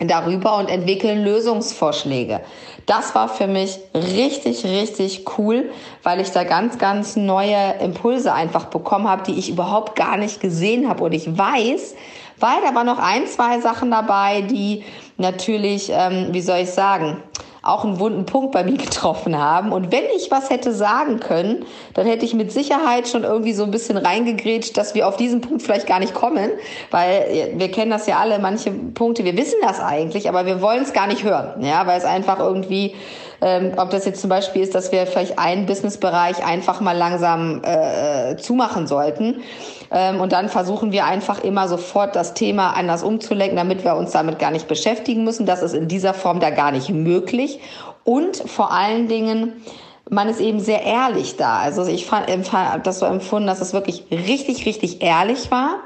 darüber 0.00 0.56
und 0.56 0.68
entwickeln 0.68 1.24
Lösungsvorschläge. 1.24 2.40
Das 2.86 3.14
war 3.14 3.28
für 3.28 3.46
mich 3.46 3.78
richtig, 3.94 4.64
richtig 4.64 5.24
cool, 5.36 5.70
weil 6.02 6.20
ich 6.20 6.30
da 6.30 6.44
ganz, 6.44 6.78
ganz 6.78 7.16
neue 7.16 7.74
Impulse 7.80 8.32
einfach 8.32 8.66
bekommen 8.66 9.08
habe, 9.08 9.24
die 9.24 9.38
ich 9.38 9.50
überhaupt 9.50 9.96
gar 9.96 10.16
nicht 10.16 10.40
gesehen 10.40 10.88
habe. 10.88 11.04
Und 11.04 11.12
ich 11.12 11.36
weiß, 11.36 11.94
weil 12.40 12.62
da 12.62 12.74
waren 12.74 12.86
noch 12.86 12.98
ein, 12.98 13.26
zwei 13.26 13.60
Sachen 13.60 13.90
dabei, 13.90 14.42
die 14.42 14.84
natürlich, 15.16 15.90
ähm, 15.92 16.28
wie 16.30 16.40
soll 16.40 16.58
ich 16.58 16.70
sagen, 16.70 17.18
auch 17.68 17.84
einen 17.84 18.00
wunden 18.00 18.26
Punkt 18.26 18.52
bei 18.52 18.64
mir 18.64 18.76
getroffen 18.76 19.38
haben. 19.38 19.72
Und 19.72 19.92
wenn 19.92 20.04
ich 20.16 20.30
was 20.30 20.50
hätte 20.50 20.72
sagen 20.72 21.20
können, 21.20 21.64
dann 21.94 22.06
hätte 22.06 22.24
ich 22.24 22.34
mit 22.34 22.52
Sicherheit 22.52 23.08
schon 23.08 23.24
irgendwie 23.24 23.52
so 23.52 23.64
ein 23.64 23.70
bisschen 23.70 23.96
reingegrätscht, 23.96 24.76
dass 24.76 24.94
wir 24.94 25.06
auf 25.06 25.16
diesen 25.16 25.40
Punkt 25.40 25.62
vielleicht 25.62 25.86
gar 25.86 26.00
nicht 26.00 26.14
kommen, 26.14 26.50
weil 26.90 27.52
wir 27.56 27.70
kennen 27.70 27.90
das 27.90 28.06
ja 28.06 28.18
alle, 28.18 28.38
manche 28.38 28.70
Punkte, 28.70 29.24
wir 29.24 29.36
wissen 29.36 29.58
das 29.62 29.80
eigentlich, 29.80 30.28
aber 30.28 30.46
wir 30.46 30.60
wollen 30.60 30.82
es 30.82 30.92
gar 30.92 31.06
nicht 31.06 31.24
hören, 31.24 31.62
ja, 31.62 31.86
weil 31.86 31.98
es 31.98 32.04
einfach 32.04 32.38
irgendwie 32.38 32.94
ähm, 33.40 33.72
ob 33.76 33.90
das 33.90 34.04
jetzt 34.04 34.20
zum 34.20 34.30
Beispiel 34.30 34.62
ist, 34.62 34.74
dass 34.74 34.90
wir 34.90 35.06
vielleicht 35.06 35.38
einen 35.38 35.66
Businessbereich 35.66 36.44
einfach 36.44 36.80
mal 36.80 36.96
langsam 36.96 37.62
äh, 37.62 38.36
zumachen 38.36 38.86
sollten. 38.86 39.42
Ähm, 39.90 40.20
und 40.20 40.32
dann 40.32 40.48
versuchen 40.48 40.92
wir 40.92 41.04
einfach 41.06 41.42
immer 41.42 41.68
sofort 41.68 42.16
das 42.16 42.34
Thema 42.34 42.70
anders 42.70 43.02
umzulenken, 43.02 43.56
damit 43.56 43.84
wir 43.84 43.94
uns 43.94 44.10
damit 44.10 44.38
gar 44.38 44.50
nicht 44.50 44.66
beschäftigen 44.68 45.24
müssen. 45.24 45.46
Das 45.46 45.62
ist 45.62 45.74
in 45.74 45.88
dieser 45.88 46.14
Form 46.14 46.40
da 46.40 46.50
gar 46.50 46.72
nicht 46.72 46.90
möglich. 46.90 47.60
Und 48.04 48.36
vor 48.36 48.72
allen 48.72 49.06
Dingen, 49.06 49.62
man 50.10 50.28
ist 50.28 50.40
eben 50.40 50.60
sehr 50.60 50.82
ehrlich 50.82 51.36
da. 51.36 51.58
Also 51.58 51.86
ich 51.86 52.10
habe 52.10 52.80
das 52.82 52.98
so 52.98 53.06
empfunden, 53.06 53.46
dass 53.46 53.60
es 53.60 53.72
wirklich 53.72 54.04
richtig, 54.10 54.66
richtig 54.66 55.02
ehrlich 55.02 55.50
war. 55.50 55.76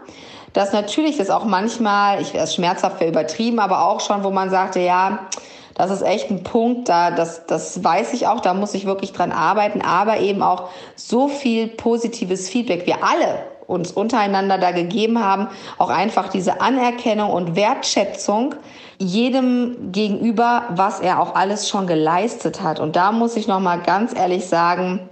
Dass 0.53 0.73
natürlich 0.73 1.17
das 1.17 1.31
auch 1.31 1.45
manchmal, 1.45 2.21
ich 2.21 2.35
wäre 2.35 2.47
schmerzhaft 2.47 2.99
für 2.99 3.07
übertrieben, 3.07 3.59
aber 3.59 3.87
auch 3.87 4.01
schon, 4.01 4.23
wo 4.23 4.31
man 4.31 4.51
sagte, 4.51 4.81
ja, 4.81 5.27
das 5.75 5.91
ist 5.91 6.03
echt 6.03 6.31
ein 6.31 6.43
Punkt, 6.43 6.89
da 6.89 7.11
das, 7.11 7.47
das 7.47 7.83
weiß 7.83 8.13
ich 8.13 8.27
auch, 8.27 8.41
da 8.41 8.55
muss 8.55 8.75
ich 8.75 8.87
wirklich 8.87 9.13
dran 9.13 9.33
arbeiten, 9.33 9.83
aber 9.83 10.19
eben 10.21 10.43
auch 10.43 10.69
so 10.97 11.29
viel 11.29 11.69
positives 11.69 12.49
Feedback. 12.49 12.87
Wir 12.87 13.05
alle 13.05 13.39
uns 13.67 13.93
untereinander 13.93 14.59
da 14.59 14.71
gegeben 14.71 15.25
haben, 15.25 15.49
auch 15.79 15.89
einfach 15.89 16.29
diese 16.29 16.61
Anerkennung 16.61 17.31
und 17.31 17.57
Wertschätzung 17.57 18.55
jedem 18.99 19.93
gegenüber, 19.93 20.65
was 20.71 21.01
er 21.01 21.21
auch 21.21 21.35
alles 21.35 21.69
schon 21.69 21.87
geleistet 21.87 22.63
hat. 22.63 22.79
Und 22.79 22.97
da 22.97 23.13
muss 23.13 23.37
ich 23.37 23.49
noch 23.49 23.61
mal 23.61 23.81
ganz 23.81 24.15
ehrlich 24.15 24.47
sagen, 24.47 25.09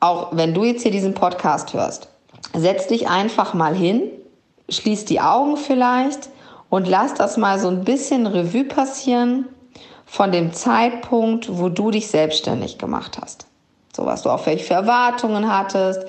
auch 0.00 0.28
wenn 0.32 0.54
du 0.54 0.64
jetzt 0.64 0.82
hier 0.82 0.92
diesen 0.92 1.14
Podcast 1.14 1.72
hörst, 1.72 2.08
setz 2.52 2.86
dich 2.86 3.08
einfach 3.08 3.54
mal 3.54 3.74
hin, 3.74 4.02
schließ 4.68 5.06
die 5.06 5.20
Augen 5.20 5.56
vielleicht 5.56 6.28
und 6.68 6.86
lass 6.86 7.14
das 7.14 7.36
mal 7.36 7.58
so 7.58 7.68
ein 7.68 7.84
bisschen 7.84 8.26
Revue 8.26 8.64
passieren 8.64 9.46
von 10.14 10.30
dem 10.30 10.52
Zeitpunkt, 10.52 11.58
wo 11.58 11.68
du 11.68 11.90
dich 11.90 12.06
selbstständig 12.06 12.78
gemacht 12.78 13.18
hast. 13.20 13.48
So 13.92 14.06
was 14.06 14.22
du 14.22 14.30
auch 14.30 14.38
vielleicht 14.38 14.66
für 14.66 14.74
Erwartungen 14.74 15.52
hattest, 15.52 16.06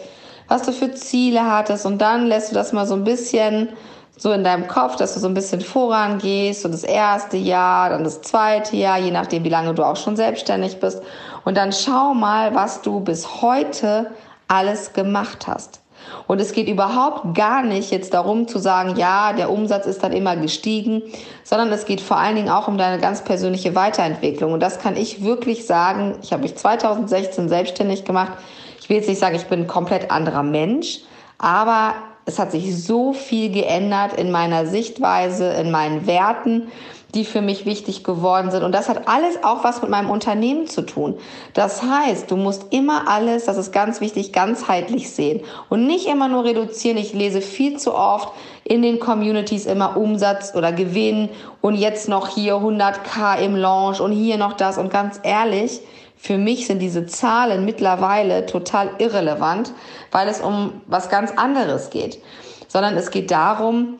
was 0.47 0.61
du 0.61 0.71
für 0.73 0.93
Ziele 0.93 1.43
hattest 1.43 1.87
und 1.87 1.97
dann 1.97 2.27
lässt 2.27 2.51
du 2.51 2.53
das 2.53 2.71
mal 2.71 2.85
so 2.85 2.93
ein 2.93 3.03
bisschen 3.03 3.69
so 4.15 4.31
in 4.31 4.43
deinem 4.43 4.67
Kopf, 4.67 4.95
dass 4.95 5.15
du 5.15 5.19
so 5.19 5.27
ein 5.27 5.33
bisschen 5.33 5.59
vorangehst, 5.59 6.61
so 6.61 6.69
das 6.69 6.83
erste 6.83 7.37
Jahr, 7.37 7.89
dann 7.89 8.03
das 8.03 8.21
zweite 8.21 8.77
Jahr, 8.77 8.99
je 8.99 9.09
nachdem, 9.09 9.43
wie 9.43 9.49
lange 9.49 9.73
du 9.73 9.83
auch 9.83 9.97
schon 9.97 10.15
selbstständig 10.15 10.79
bist. 10.79 11.01
Und 11.43 11.57
dann 11.57 11.73
schau 11.73 12.13
mal, 12.13 12.53
was 12.53 12.83
du 12.83 12.99
bis 12.99 13.41
heute 13.41 14.11
alles 14.47 14.93
gemacht 14.93 15.47
hast. 15.47 15.81
Und 16.27 16.41
es 16.41 16.53
geht 16.53 16.67
überhaupt 16.67 17.35
gar 17.35 17.63
nicht 17.63 17.91
jetzt 17.91 18.13
darum 18.13 18.47
zu 18.47 18.59
sagen, 18.59 18.95
ja, 18.97 19.33
der 19.33 19.51
Umsatz 19.51 19.85
ist 19.85 20.03
dann 20.03 20.13
immer 20.13 20.35
gestiegen, 20.35 21.03
sondern 21.43 21.71
es 21.71 21.85
geht 21.85 22.01
vor 22.01 22.17
allen 22.17 22.35
Dingen 22.35 22.49
auch 22.49 22.67
um 22.67 22.77
deine 22.77 22.99
ganz 22.99 23.23
persönliche 23.23 23.75
Weiterentwicklung. 23.75 24.53
Und 24.53 24.59
das 24.59 24.79
kann 24.79 24.97
ich 24.97 25.23
wirklich 25.23 25.65
sagen. 25.65 26.15
Ich 26.21 26.31
habe 26.31 26.43
mich 26.43 26.55
2016 26.55 27.49
selbstständig 27.49 28.05
gemacht. 28.05 28.33
Ich 28.81 28.89
will 28.89 28.97
jetzt 28.97 29.09
nicht 29.09 29.19
sagen, 29.19 29.35
ich 29.35 29.45
bin 29.45 29.61
ein 29.61 29.67
komplett 29.67 30.11
anderer 30.11 30.43
Mensch, 30.43 30.99
aber 31.37 31.93
es 32.25 32.39
hat 32.39 32.51
sich 32.51 32.83
so 32.83 33.13
viel 33.13 33.51
geändert 33.51 34.13
in 34.13 34.31
meiner 34.31 34.65
Sichtweise, 34.65 35.53
in 35.53 35.71
meinen 35.71 36.07
Werten 36.07 36.71
die 37.15 37.25
für 37.25 37.41
mich 37.41 37.65
wichtig 37.65 38.03
geworden 38.03 38.51
sind. 38.51 38.63
Und 38.63 38.73
das 38.73 38.89
hat 38.89 39.07
alles 39.07 39.43
auch 39.43 39.63
was 39.63 39.81
mit 39.81 39.89
meinem 39.89 40.09
Unternehmen 40.09 40.67
zu 40.67 40.81
tun. 40.81 41.17
Das 41.53 41.81
heißt, 41.81 42.29
du 42.29 42.35
musst 42.35 42.73
immer 42.73 43.09
alles, 43.09 43.45
das 43.45 43.57
ist 43.57 43.71
ganz 43.71 44.01
wichtig, 44.01 44.33
ganzheitlich 44.33 45.09
sehen 45.09 45.41
und 45.69 45.87
nicht 45.87 46.07
immer 46.07 46.27
nur 46.27 46.43
reduzieren. 46.43 46.97
Ich 46.97 47.13
lese 47.13 47.41
viel 47.41 47.77
zu 47.77 47.95
oft 47.95 48.33
in 48.65 48.81
den 48.81 48.99
Communities 48.99 49.65
immer 49.65 49.95
Umsatz 49.95 50.53
oder 50.55 50.73
Gewinn 50.73 51.29
und 51.61 51.75
jetzt 51.75 52.09
noch 52.09 52.27
hier 52.27 52.55
100k 52.55 53.39
im 53.39 53.55
Launch 53.55 54.01
und 54.01 54.11
hier 54.11 54.37
noch 54.37 54.53
das. 54.53 54.77
Und 54.77 54.91
ganz 54.91 55.19
ehrlich, 55.23 55.81
für 56.17 56.37
mich 56.37 56.67
sind 56.67 56.79
diese 56.79 57.05
Zahlen 57.05 57.63
mittlerweile 57.63 58.45
total 58.45 58.89
irrelevant, 58.97 59.71
weil 60.11 60.27
es 60.27 60.41
um 60.41 60.81
was 60.87 61.09
ganz 61.09 61.31
anderes 61.31 61.89
geht. 61.91 62.19
Sondern 62.67 62.97
es 62.97 63.11
geht 63.11 63.31
darum, 63.31 63.99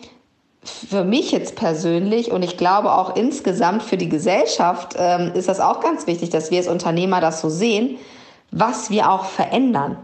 für 0.65 1.03
mich 1.03 1.31
jetzt 1.31 1.55
persönlich 1.55 2.31
und 2.31 2.43
ich 2.43 2.57
glaube 2.57 2.93
auch 2.93 3.15
insgesamt 3.15 3.84
für 3.84 3.98
die 3.98 4.10
Gesellschaft 4.10 4.95
ähm, 4.98 5.31
ist 5.34 5.48
das 5.48 5.60
auch 5.60 5.79
ganz 5.79 6.07
wichtig, 6.07 6.29
dass 6.29 6.51
wir 6.51 6.57
als 6.57 6.67
Unternehmer 6.67 7.22
das 7.22 7.41
so 7.41 7.50
sehen, 7.50 7.98
was 8.51 8.89
wir 8.89 9.12
auch 9.12 9.25
verändern. 9.25 9.98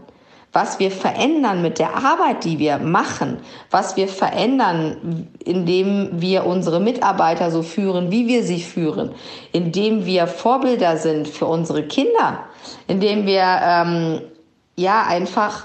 Was 0.54 0.78
wir 0.78 0.90
verändern 0.90 1.62
mit 1.62 1.78
der 1.78 1.96
Arbeit, 1.96 2.44
die 2.44 2.58
wir 2.58 2.76
machen, 2.76 3.38
was 3.70 3.96
wir 3.96 4.06
verändern, 4.06 5.26
indem 5.42 6.10
wir 6.20 6.44
unsere 6.44 6.78
Mitarbeiter 6.78 7.50
so 7.50 7.62
führen, 7.62 8.10
wie 8.10 8.28
wir 8.28 8.42
sie 8.42 8.60
führen, 8.60 9.12
indem 9.52 10.04
wir 10.04 10.26
Vorbilder 10.26 10.98
sind 10.98 11.26
für 11.26 11.46
unsere 11.46 11.84
Kinder, 11.84 12.40
indem 12.86 13.24
wir 13.24 13.42
ähm, 13.42 14.20
ja 14.76 15.06
einfach 15.08 15.64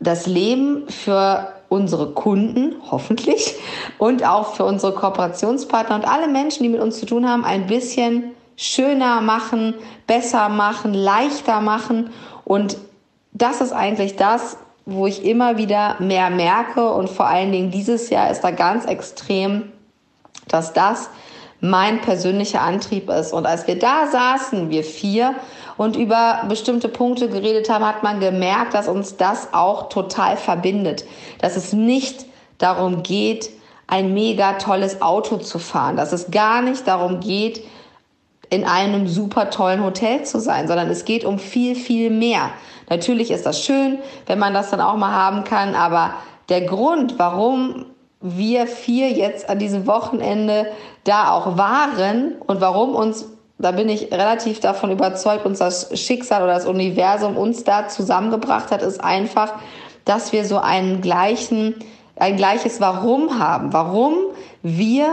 das 0.00 0.26
Leben 0.26 0.88
für 0.88 1.53
unsere 1.68 2.12
Kunden, 2.12 2.74
hoffentlich, 2.90 3.54
und 3.98 4.24
auch 4.24 4.54
für 4.54 4.64
unsere 4.64 4.92
Kooperationspartner 4.94 5.96
und 5.96 6.06
alle 6.06 6.28
Menschen, 6.28 6.62
die 6.62 6.68
mit 6.68 6.80
uns 6.80 6.98
zu 6.98 7.06
tun 7.06 7.28
haben, 7.28 7.44
ein 7.44 7.66
bisschen 7.66 8.34
schöner 8.56 9.20
machen, 9.20 9.74
besser 10.06 10.48
machen, 10.48 10.94
leichter 10.94 11.60
machen. 11.60 12.10
Und 12.44 12.76
das 13.32 13.60
ist 13.60 13.72
eigentlich 13.72 14.16
das, 14.16 14.56
wo 14.86 15.06
ich 15.06 15.24
immer 15.24 15.56
wieder 15.56 15.96
mehr 15.98 16.30
merke. 16.30 16.92
Und 16.92 17.08
vor 17.08 17.26
allen 17.26 17.52
Dingen 17.52 17.70
dieses 17.70 18.10
Jahr 18.10 18.30
ist 18.30 18.42
da 18.42 18.50
ganz 18.50 18.84
extrem, 18.84 19.72
dass 20.48 20.72
das 20.72 21.10
mein 21.60 22.00
persönlicher 22.00 22.60
Antrieb 22.60 23.08
ist. 23.08 23.32
Und 23.32 23.46
als 23.46 23.66
wir 23.66 23.78
da 23.78 24.06
saßen, 24.06 24.70
wir 24.70 24.84
vier, 24.84 25.34
und 25.76 25.96
über 25.96 26.44
bestimmte 26.48 26.88
Punkte 26.88 27.28
geredet 27.28 27.68
haben, 27.68 27.86
hat 27.86 28.02
man 28.02 28.20
gemerkt, 28.20 28.74
dass 28.74 28.88
uns 28.88 29.16
das 29.16 29.52
auch 29.52 29.88
total 29.88 30.36
verbindet. 30.36 31.04
Dass 31.40 31.56
es 31.56 31.72
nicht 31.72 32.26
darum 32.58 33.02
geht, 33.02 33.50
ein 33.86 34.14
mega 34.14 34.54
tolles 34.54 35.02
Auto 35.02 35.36
zu 35.38 35.58
fahren, 35.58 35.96
dass 35.96 36.12
es 36.12 36.30
gar 36.30 36.62
nicht 36.62 36.86
darum 36.86 37.20
geht, 37.20 37.64
in 38.50 38.64
einem 38.64 39.08
super 39.08 39.50
tollen 39.50 39.82
Hotel 39.82 40.24
zu 40.24 40.38
sein, 40.40 40.68
sondern 40.68 40.88
es 40.88 41.04
geht 41.04 41.24
um 41.24 41.38
viel, 41.38 41.74
viel 41.74 42.10
mehr. 42.10 42.50
Natürlich 42.88 43.30
ist 43.30 43.46
das 43.46 43.62
schön, 43.62 43.98
wenn 44.26 44.38
man 44.38 44.54
das 44.54 44.70
dann 44.70 44.80
auch 44.80 44.96
mal 44.96 45.12
haben 45.12 45.44
kann, 45.44 45.74
aber 45.74 46.14
der 46.48 46.62
Grund, 46.62 47.18
warum 47.18 47.86
wir 48.20 48.66
vier 48.66 49.10
jetzt 49.10 49.48
an 49.48 49.58
diesem 49.58 49.86
Wochenende 49.86 50.66
da 51.04 51.32
auch 51.32 51.58
waren 51.58 52.36
und 52.46 52.60
warum 52.60 52.94
uns 52.94 53.26
da 53.58 53.70
bin 53.70 53.88
ich 53.88 54.12
relativ 54.12 54.60
davon 54.60 54.90
überzeugt, 54.90 55.46
uns 55.46 55.58
das 55.58 55.88
Schicksal 55.98 56.42
oder 56.42 56.54
das 56.54 56.66
Universum 56.66 57.36
uns 57.36 57.64
da 57.64 57.88
zusammengebracht 57.88 58.70
hat, 58.70 58.82
ist 58.82 59.02
einfach, 59.02 59.54
dass 60.04 60.32
wir 60.32 60.44
so 60.44 60.58
einen 60.58 61.00
gleichen, 61.00 61.76
ein 62.16 62.36
gleiches 62.36 62.80
Warum 62.80 63.38
haben. 63.38 63.72
Warum 63.72 64.14
wir 64.62 65.08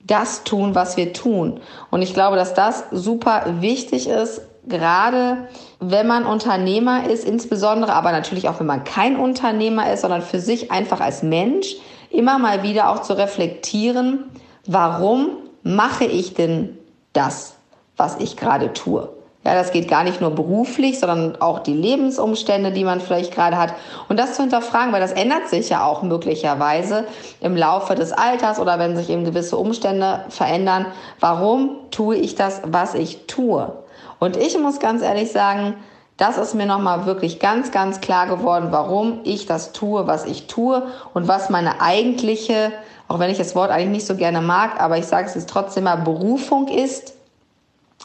das 0.00 0.44
tun, 0.44 0.74
was 0.74 0.96
wir 0.96 1.12
tun. 1.12 1.60
Und 1.90 2.02
ich 2.02 2.14
glaube, 2.14 2.36
dass 2.36 2.54
das 2.54 2.84
super 2.90 3.44
wichtig 3.60 4.08
ist, 4.08 4.42
gerade 4.66 5.48
wenn 5.80 6.06
man 6.06 6.24
Unternehmer 6.24 7.08
ist, 7.08 7.24
insbesondere, 7.24 7.92
aber 7.92 8.12
natürlich 8.12 8.48
auch 8.48 8.60
wenn 8.60 8.66
man 8.66 8.84
kein 8.84 9.16
Unternehmer 9.16 9.92
ist, 9.92 10.02
sondern 10.02 10.22
für 10.22 10.40
sich 10.40 10.70
einfach 10.70 11.00
als 11.00 11.22
Mensch, 11.22 11.76
immer 12.10 12.38
mal 12.38 12.62
wieder 12.62 12.90
auch 12.90 13.02
zu 13.02 13.16
reflektieren, 13.16 14.24
warum 14.66 15.30
mache 15.62 16.04
ich 16.04 16.34
denn 16.34 16.78
das? 17.12 17.53
Was 17.96 18.16
ich 18.18 18.36
gerade 18.36 18.72
tue. 18.72 19.08
Ja, 19.46 19.54
das 19.54 19.72
geht 19.72 19.88
gar 19.88 20.04
nicht 20.04 20.22
nur 20.22 20.30
beruflich, 20.30 20.98
sondern 20.98 21.36
auch 21.40 21.58
die 21.58 21.74
Lebensumstände, 21.74 22.72
die 22.72 22.82
man 22.82 23.00
vielleicht 23.00 23.34
gerade 23.34 23.58
hat. 23.58 23.74
Und 24.08 24.18
das 24.18 24.36
zu 24.36 24.42
hinterfragen, 24.42 24.90
weil 24.92 25.02
das 25.02 25.12
ändert 25.12 25.48
sich 25.48 25.68
ja 25.68 25.84
auch 25.84 26.02
möglicherweise 26.02 27.04
im 27.40 27.54
Laufe 27.54 27.94
des 27.94 28.12
Alters 28.12 28.58
oder 28.58 28.78
wenn 28.78 28.96
sich 28.96 29.10
eben 29.10 29.24
gewisse 29.24 29.58
Umstände 29.58 30.24
verändern. 30.30 30.86
Warum 31.20 31.76
tue 31.90 32.16
ich 32.16 32.36
das, 32.36 32.62
was 32.64 32.94
ich 32.94 33.26
tue? 33.26 33.70
Und 34.18 34.38
ich 34.38 34.58
muss 34.58 34.80
ganz 34.80 35.02
ehrlich 35.02 35.30
sagen, 35.30 35.74
Das 36.16 36.38
ist 36.38 36.54
mir 36.54 36.66
nochmal 36.66 37.06
wirklich 37.06 37.40
ganz, 37.40 37.72
ganz 37.72 38.00
klar 38.00 38.28
geworden, 38.28 38.68
warum 38.70 39.20
ich 39.24 39.46
das 39.46 39.72
tue, 39.72 40.06
was 40.06 40.26
ich 40.26 40.46
tue 40.46 40.86
und 41.12 41.26
was 41.26 41.50
meine 41.50 41.80
eigentliche, 41.80 42.70
auch 43.08 43.18
wenn 43.18 43.30
ich 43.30 43.38
das 43.38 43.56
Wort 43.56 43.70
eigentlich 43.70 43.90
nicht 43.90 44.06
so 44.06 44.14
gerne 44.14 44.40
mag, 44.40 44.80
aber 44.80 44.96
ich 44.96 45.06
sage 45.06 45.26
es 45.26 45.34
jetzt 45.34 45.48
trotzdem 45.48 45.84
mal, 45.84 45.96
Berufung 45.96 46.68
ist. 46.68 47.14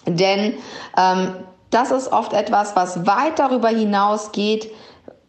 Denn 0.06 0.54
ähm, 0.98 1.36
das 1.70 1.92
ist 1.92 2.12
oft 2.12 2.34
etwas, 2.34 2.76
was 2.76 3.06
weit 3.06 3.38
darüber 3.38 3.70
hinausgeht, 3.70 4.72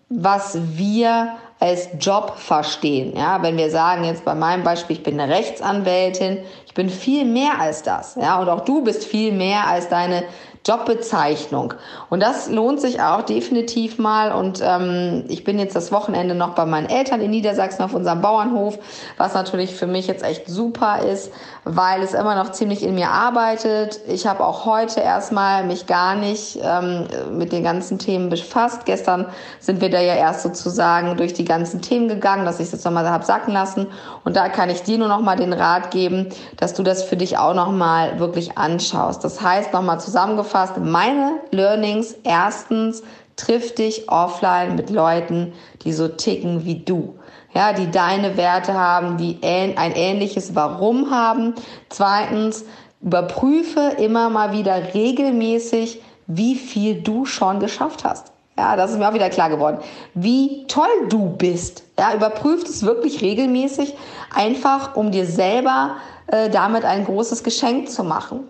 was 0.09 0.59
wir 0.77 1.37
als 1.61 1.91
Job 2.00 2.35
verstehen. 2.37 3.15
Ja, 3.15 3.43
wenn 3.43 3.59
wir 3.59 3.71
sagen 3.71 4.05
jetzt 4.05 4.25
bei 4.25 4.35
meinem 4.35 4.65
Beispiel, 4.65 4.97
ich 4.97 5.03
bin 5.03 5.21
eine 5.21 5.33
Rechtsanwältin, 5.33 6.39
ich 6.67 6.73
bin 6.73 6.89
viel 6.89 7.27
mehr 7.27 7.61
als 7.61 7.83
das. 7.83 8.17
Ja, 8.17 8.41
und 8.41 8.49
auch 8.49 8.62
du 8.62 8.83
bist 8.83 9.05
viel 9.05 9.33
mehr 9.33 9.67
als 9.67 9.89
deine 9.89 10.25
Jobbezeichnung. 10.67 11.73
Und 12.11 12.21
das 12.21 12.50
lohnt 12.50 12.81
sich 12.83 13.00
auch 13.00 13.23
definitiv 13.23 13.99
mal. 13.99 14.33
Und 14.33 14.61
ähm, 14.62 15.25
ich 15.29 15.43
bin 15.43 15.59
jetzt 15.59 15.75
das 15.75 15.90
Wochenende 15.90 16.35
noch 16.35 16.50
bei 16.50 16.67
meinen 16.67 16.88
Eltern 16.88 17.23
in 17.23 17.31
Niedersachsen 17.31 17.83
auf 17.83 17.95
unserem 17.95 18.21
Bauernhof, 18.21 18.79
was 19.17 19.33
natürlich 19.33 19.75
für 19.75 19.87
mich 19.87 20.07
jetzt 20.07 20.23
echt 20.23 20.49
super 20.49 20.99
ist, 21.00 21.33
weil 21.64 22.02
es 22.02 22.12
immer 22.12 22.35
noch 22.35 22.52
ziemlich 22.52 22.83
in 22.83 22.95
mir 22.95 23.09
arbeitet. 23.09 24.00
Ich 24.07 24.26
habe 24.26 24.45
auch 24.45 24.67
heute 24.67 25.00
erstmal 25.00 25.64
mich 25.64 25.87
gar 25.87 26.14
nicht 26.14 26.59
ähm, 26.62 27.07
mit 27.33 27.52
den 27.52 27.64
ganzen 27.64 27.99
Themen 27.99 28.29
befasst. 28.29 28.85
Gestern 28.85 29.26
sind 29.61 29.81
wir 29.81 29.88
da 29.88 30.00
ja 30.00 30.14
erst 30.14 30.43
sozusagen 30.43 31.17
durch 31.17 31.33
die 31.33 31.47
ganzen 31.47 31.81
Themen 31.81 32.09
gegangen, 32.09 32.45
dass 32.45 32.61
ich 32.61 32.71
jetzt 32.71 32.85
nochmal 32.85 33.09
habe 33.09 33.25
sacken 33.25 33.55
lassen. 33.55 33.87
Und 34.25 34.37
da 34.37 34.50
kann 34.50 34.69
ich 34.69 34.83
dir 34.83 34.99
nur 34.99 35.09
nochmal 35.09 35.37
den 35.37 35.55
Rat 35.55 35.90
geben, 35.90 36.29
dass 36.59 36.75
du 36.75 36.83
das 36.83 37.02
für 37.02 37.17
dich 37.17 37.38
auch 37.38 37.55
nochmal 37.55 38.19
wirklich 38.19 38.59
anschaust. 38.59 39.25
Das 39.25 39.40
heißt, 39.40 39.73
nochmal 39.73 40.00
zusammengefasst, 40.00 40.50
zusammengefasst, 40.50 40.76
meine 40.78 41.40
Learnings. 41.50 42.16
Erstens, 42.25 43.02
triff 43.37 43.75
dich 43.75 44.11
offline 44.11 44.76
mit 44.76 44.90
Leuten, 44.90 45.52
die 45.83 45.92
so 45.92 46.09
ticken 46.09 46.64
wie 46.64 46.80
du. 46.80 47.14
Ja, 47.54 47.73
die 47.73 47.90
deine 47.90 48.37
Werte 48.37 48.75
haben, 48.75 49.16
die 49.16 49.38
ein 49.42 49.92
ähnliches 49.95 50.54
Warum 50.54 51.11
haben. 51.11 51.54
Zweitens, 51.88 52.64
überprüfe 53.00 53.97
immer 53.99 54.28
mal 54.28 54.52
wieder 54.52 54.95
regelmäßig, 54.95 56.02
wie 56.26 56.54
viel 56.54 57.00
du 57.00 57.25
schon 57.25 57.59
geschafft 57.59 58.04
hast. 58.04 58.33
Ja, 58.59 58.76
das 58.76 58.90
ist 58.90 58.99
mir 58.99 59.09
auch 59.09 59.14
wieder 59.14 59.30
klar 59.30 59.49
geworden. 59.49 59.78
Wie 60.14 60.66
toll 60.66 61.09
du 61.09 61.30
bist. 61.30 61.83
Ja, 61.99 62.14
überprüft 62.14 62.69
es 62.69 62.83
wirklich 62.83 63.23
regelmäßig, 63.23 63.95
einfach 64.35 64.97
um 64.97 65.11
dir 65.11 65.25
selber 65.25 65.97
äh, 66.26 66.50
damit 66.50 66.85
ein 66.85 67.07
großes 67.07 67.42
Geschenk 67.42 67.90
zu 67.90 68.04
machen. 68.04 68.49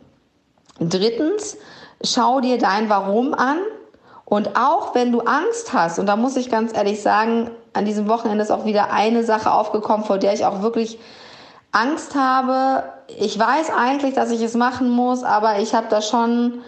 Drittens, 0.80 1.56
schau 2.02 2.40
dir 2.40 2.58
dein 2.58 2.88
Warum 2.88 3.34
an. 3.34 3.58
Und 4.24 4.56
auch 4.56 4.94
wenn 4.94 5.10
du 5.10 5.20
Angst 5.22 5.72
hast, 5.72 5.98
und 5.98 6.06
da 6.06 6.14
muss 6.14 6.36
ich 6.36 6.50
ganz 6.50 6.72
ehrlich 6.72 7.02
sagen, 7.02 7.50
an 7.72 7.84
diesem 7.84 8.08
Wochenende 8.08 8.44
ist 8.44 8.52
auch 8.52 8.64
wieder 8.64 8.92
eine 8.92 9.24
Sache 9.24 9.52
aufgekommen, 9.52 10.04
vor 10.04 10.18
der 10.18 10.34
ich 10.34 10.44
auch 10.44 10.62
wirklich 10.62 10.98
Angst 11.72 12.14
habe. 12.14 12.84
Ich 13.18 13.38
weiß 13.38 13.70
eigentlich, 13.76 14.14
dass 14.14 14.30
ich 14.30 14.42
es 14.42 14.54
machen 14.54 14.88
muss, 14.90 15.24
aber 15.24 15.58
ich 15.58 15.74
habe 15.74 15.86
da 15.90 16.00
schon 16.00 16.62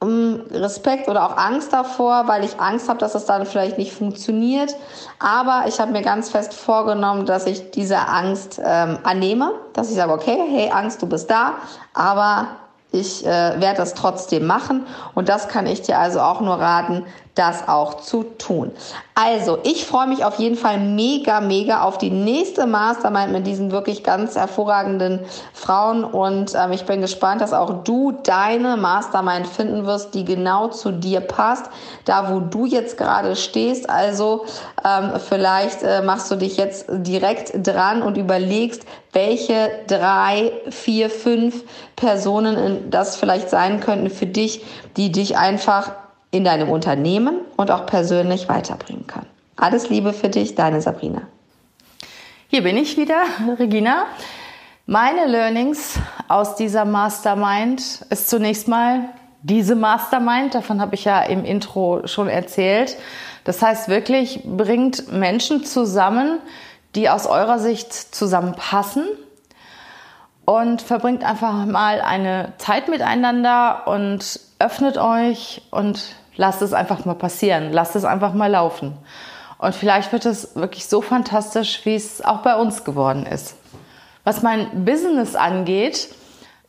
um, 0.00 0.40
Respekt 0.50 1.08
oder 1.08 1.24
auch 1.24 1.36
Angst 1.36 1.72
davor, 1.72 2.28
weil 2.28 2.44
ich 2.44 2.60
Angst 2.60 2.88
habe, 2.88 2.98
dass 2.98 3.14
es 3.14 3.24
dann 3.24 3.46
vielleicht 3.46 3.78
nicht 3.78 3.92
funktioniert. 3.92 4.74
Aber 5.18 5.64
ich 5.68 5.80
habe 5.80 5.92
mir 5.92 6.02
ganz 6.02 6.30
fest 6.30 6.54
vorgenommen, 6.54 7.24
dass 7.24 7.46
ich 7.46 7.70
diese 7.70 7.98
Angst 7.98 8.60
ähm, 8.62 8.98
annehme, 9.04 9.52
dass 9.72 9.90
ich 9.90 9.96
sage, 9.96 10.12
okay, 10.12 10.38
hey 10.48 10.70
Angst, 10.70 11.02
du 11.02 11.06
bist 11.06 11.30
da, 11.30 11.54
aber 11.94 12.48
ich 12.92 13.24
äh, 13.26 13.60
werde 13.60 13.76
das 13.76 13.94
trotzdem 13.94 14.46
machen. 14.46 14.86
Und 15.14 15.28
das 15.28 15.48
kann 15.48 15.66
ich 15.66 15.82
dir 15.82 15.98
also 15.98 16.20
auch 16.20 16.40
nur 16.40 16.54
raten, 16.58 17.04
das 17.36 17.68
auch 17.68 18.00
zu 18.00 18.24
tun. 18.24 18.72
Also, 19.14 19.58
ich 19.62 19.86
freue 19.86 20.08
mich 20.08 20.24
auf 20.24 20.38
jeden 20.38 20.56
Fall 20.56 20.78
mega, 20.78 21.40
mega 21.40 21.82
auf 21.82 21.98
die 21.98 22.10
nächste 22.10 22.66
Mastermind 22.66 23.32
mit 23.32 23.46
diesen 23.46 23.70
wirklich 23.70 24.02
ganz 24.02 24.36
hervorragenden 24.36 25.20
Frauen 25.52 26.02
und 26.02 26.54
ähm, 26.54 26.72
ich 26.72 26.84
bin 26.84 27.00
gespannt, 27.00 27.40
dass 27.40 27.52
auch 27.52 27.84
du 27.84 28.12
deine 28.12 28.76
Mastermind 28.76 29.46
finden 29.46 29.86
wirst, 29.86 30.14
die 30.14 30.24
genau 30.24 30.68
zu 30.68 30.90
dir 30.90 31.20
passt, 31.20 31.66
da 32.04 32.32
wo 32.32 32.40
du 32.40 32.66
jetzt 32.66 32.96
gerade 32.98 33.36
stehst. 33.36 33.88
Also, 33.88 34.46
ähm, 34.84 35.12
vielleicht 35.20 35.82
äh, 35.82 36.02
machst 36.02 36.30
du 36.30 36.36
dich 36.36 36.56
jetzt 36.56 36.86
direkt 36.88 37.52
dran 37.66 38.02
und 38.02 38.16
überlegst, 38.16 38.82
welche 39.12 39.70
drei, 39.86 40.52
vier, 40.70 41.10
fünf 41.10 41.64
Personen 41.96 42.90
das 42.90 43.16
vielleicht 43.16 43.50
sein 43.50 43.80
könnten 43.80 44.10
für 44.10 44.26
dich, 44.26 44.64
die 44.96 45.12
dich 45.12 45.38
einfach 45.38 45.92
in 46.36 46.44
deinem 46.44 46.68
Unternehmen 46.68 47.40
und 47.56 47.70
auch 47.70 47.86
persönlich 47.86 48.48
weiterbringen 48.48 49.06
können. 49.06 49.26
Alles 49.56 49.88
Liebe 49.88 50.12
für 50.12 50.28
dich, 50.28 50.54
deine 50.54 50.80
Sabrina. 50.80 51.22
Hier 52.48 52.62
bin 52.62 52.76
ich 52.76 52.96
wieder, 52.96 53.22
Regina. 53.58 54.06
Meine 54.86 55.26
Learnings 55.26 55.98
aus 56.28 56.54
dieser 56.54 56.84
Mastermind 56.84 58.06
ist 58.10 58.28
zunächst 58.28 58.68
mal 58.68 59.08
diese 59.42 59.74
Mastermind, 59.74 60.54
davon 60.54 60.80
habe 60.80 60.94
ich 60.94 61.04
ja 61.04 61.22
im 61.22 61.44
Intro 61.44 62.06
schon 62.06 62.28
erzählt. 62.28 62.96
Das 63.44 63.62
heißt 63.62 63.88
wirklich, 63.88 64.42
bringt 64.44 65.12
Menschen 65.12 65.64
zusammen, 65.64 66.40
die 66.96 67.08
aus 67.08 67.26
eurer 67.26 67.58
Sicht 67.58 67.92
zusammenpassen 67.92 69.04
und 70.44 70.82
verbringt 70.82 71.24
einfach 71.24 71.66
mal 71.66 72.00
eine 72.00 72.54
Zeit 72.58 72.88
miteinander 72.88 73.86
und 73.86 74.40
öffnet 74.58 74.98
euch 74.98 75.62
und 75.70 76.16
lasst 76.36 76.62
es 76.62 76.72
einfach 76.72 77.04
mal 77.04 77.14
passieren, 77.14 77.72
lasst 77.72 77.96
es 77.96 78.04
einfach 78.04 78.32
mal 78.32 78.50
laufen. 78.50 78.96
Und 79.58 79.74
vielleicht 79.74 80.12
wird 80.12 80.26
es 80.26 80.54
wirklich 80.54 80.86
so 80.86 81.00
fantastisch, 81.00 81.80
wie 81.84 81.94
es 81.94 82.22
auch 82.22 82.38
bei 82.38 82.56
uns 82.56 82.84
geworden 82.84 83.26
ist. 83.26 83.56
Was 84.24 84.42
mein 84.42 84.84
Business 84.84 85.34
angeht, 85.34 86.08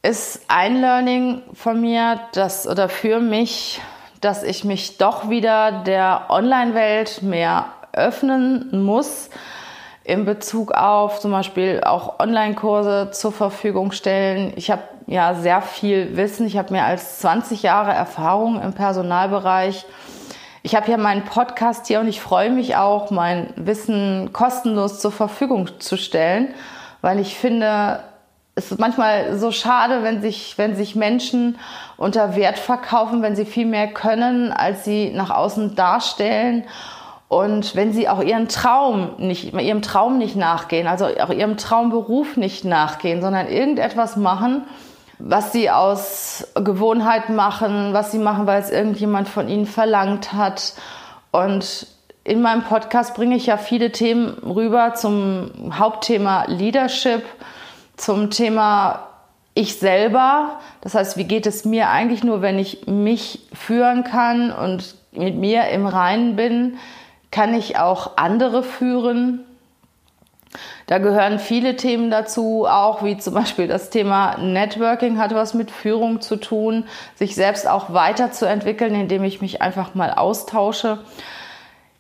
ist 0.03 0.41
ein 0.47 0.79
Learning 0.79 1.41
von 1.53 1.81
mir, 1.81 2.19
das 2.33 2.67
oder 2.67 2.87
für 2.87 3.19
mich, 3.19 3.81
dass 4.21 4.43
ich 4.43 4.63
mich 4.63 4.97
doch 4.97 5.29
wieder 5.29 5.83
der 5.83 6.27
Online-Welt 6.29 7.23
mehr 7.23 7.65
öffnen 7.93 8.83
muss 8.83 9.29
in 10.07 10.23
Bezug 10.23 10.71
auf 10.71 11.19
zum 11.19 11.31
Beispiel 11.31 11.81
auch 11.85 12.19
Online-Kurse 12.19 13.09
zur 13.11 13.33
Verfügung 13.33 13.91
stellen. 13.91 14.53
Ich 14.55 14.71
habe 14.71 14.83
ja 15.05 15.33
sehr 15.33 15.61
viel 15.61 16.15
Wissen. 16.15 16.47
Ich 16.47 16.57
habe 16.57 16.71
mehr 16.71 16.85
als 16.85 17.19
20 17.19 17.61
Jahre 17.61 17.91
Erfahrung 17.91 18.61
im 18.61 18.71
Personalbereich. 18.71 19.85
Ich 20.63 20.75
habe 20.75 20.85
hier 20.85 20.97
meinen 20.97 21.25
Podcast 21.25 21.87
hier 21.87 21.99
und 21.99 22.07
ich 22.07 22.21
freue 22.21 22.49
mich 22.51 22.77
auch, 22.77 23.11
mein 23.11 23.49
Wissen 23.57 24.31
kostenlos 24.31 25.01
zur 25.01 25.11
Verfügung 25.11 25.77
zu 25.81 25.97
stellen, 25.97 26.53
weil 27.01 27.19
ich 27.19 27.37
finde, 27.37 27.99
es 28.55 28.71
ist 28.71 28.79
manchmal 28.79 29.37
so 29.37 29.51
schade, 29.51 30.03
wenn 30.03 30.21
sich, 30.21 30.57
wenn 30.57 30.77
sich 30.77 30.95
Menschen 30.95 31.59
unter 31.97 32.37
Wert 32.37 32.59
verkaufen, 32.59 33.21
wenn 33.21 33.35
sie 33.35 33.45
viel 33.45 33.65
mehr 33.65 33.89
können, 33.89 34.53
als 34.53 34.85
sie 34.85 35.09
nach 35.09 35.31
außen 35.31 35.75
darstellen 35.75 36.63
und 37.29 37.75
wenn 37.75 37.91
sie 37.91 38.07
auch 38.07 38.23
ihren 38.23 38.47
Traum 38.47 39.11
nicht, 39.17 39.53
ihrem 39.53 39.81
Traum 39.81 40.17
nicht 40.17 40.35
nachgehen, 40.35 40.87
also 40.87 41.05
auch 41.05 41.29
ihrem 41.29 41.57
Traumberuf 41.57 42.37
nicht 42.37 42.63
nachgehen, 42.63 43.21
sondern 43.21 43.47
irgendetwas 43.47 44.15
machen, 44.15 44.63
was 45.19 45.51
sie 45.51 45.69
aus 45.69 46.47
Gewohnheit 46.55 47.29
machen, 47.29 47.91
was 47.91 48.11
sie 48.11 48.19
machen, 48.19 48.47
weil 48.47 48.61
es 48.61 48.69
irgendjemand 48.69 49.27
von 49.27 49.49
ihnen 49.49 49.65
verlangt 49.65 50.31
hat. 50.33 50.73
Und 51.31 51.87
in 52.23 52.41
meinem 52.41 52.63
Podcast 52.63 53.15
bringe 53.15 53.35
ich 53.35 53.47
ja 53.47 53.57
viele 53.57 53.91
Themen 53.91 54.37
rüber 54.43 54.93
zum 54.93 55.51
Hauptthema 55.77 56.45
Leadership, 56.47 57.23
zum 57.97 58.29
Thema 58.29 59.07
ich 59.53 59.79
selber. 59.79 60.59
Das 60.81 60.93
heißt, 60.93 61.17
wie 61.17 61.25
geht 61.25 61.45
es 61.45 61.65
mir 61.65 61.89
eigentlich 61.89 62.23
nur, 62.23 62.41
wenn 62.41 62.59
ich 62.59 62.85
mich 62.85 63.39
führen 63.53 64.03
kann 64.03 64.51
und 64.51 64.95
mit 65.11 65.35
mir 65.35 65.67
im 65.69 65.87
Reinen 65.87 66.35
bin? 66.37 66.77
Kann 67.31 67.53
ich 67.53 67.77
auch 67.77 68.17
andere 68.17 68.63
führen. 68.63 69.43
Da 70.87 70.97
gehören 70.99 71.39
viele 71.39 71.75
Themen 71.75 72.09
dazu, 72.09 72.65
auch 72.67 73.03
wie 73.03 73.17
zum 73.17 73.33
Beispiel 73.33 73.67
das 73.67 73.89
Thema 73.89 74.37
Networking 74.37 75.17
hat 75.17 75.35
was 75.35 75.53
mit 75.53 75.69
Führung 75.69 76.21
zu 76.21 76.37
tun, 76.37 76.85
sich 77.15 77.35
selbst 77.35 77.67
auch 77.67 77.93
weiterzuentwickeln, 77.93 78.95
indem 78.95 79.23
ich 79.23 79.41
mich 79.41 79.61
einfach 79.61 79.93
mal 79.95 80.11
austausche. 80.11 80.99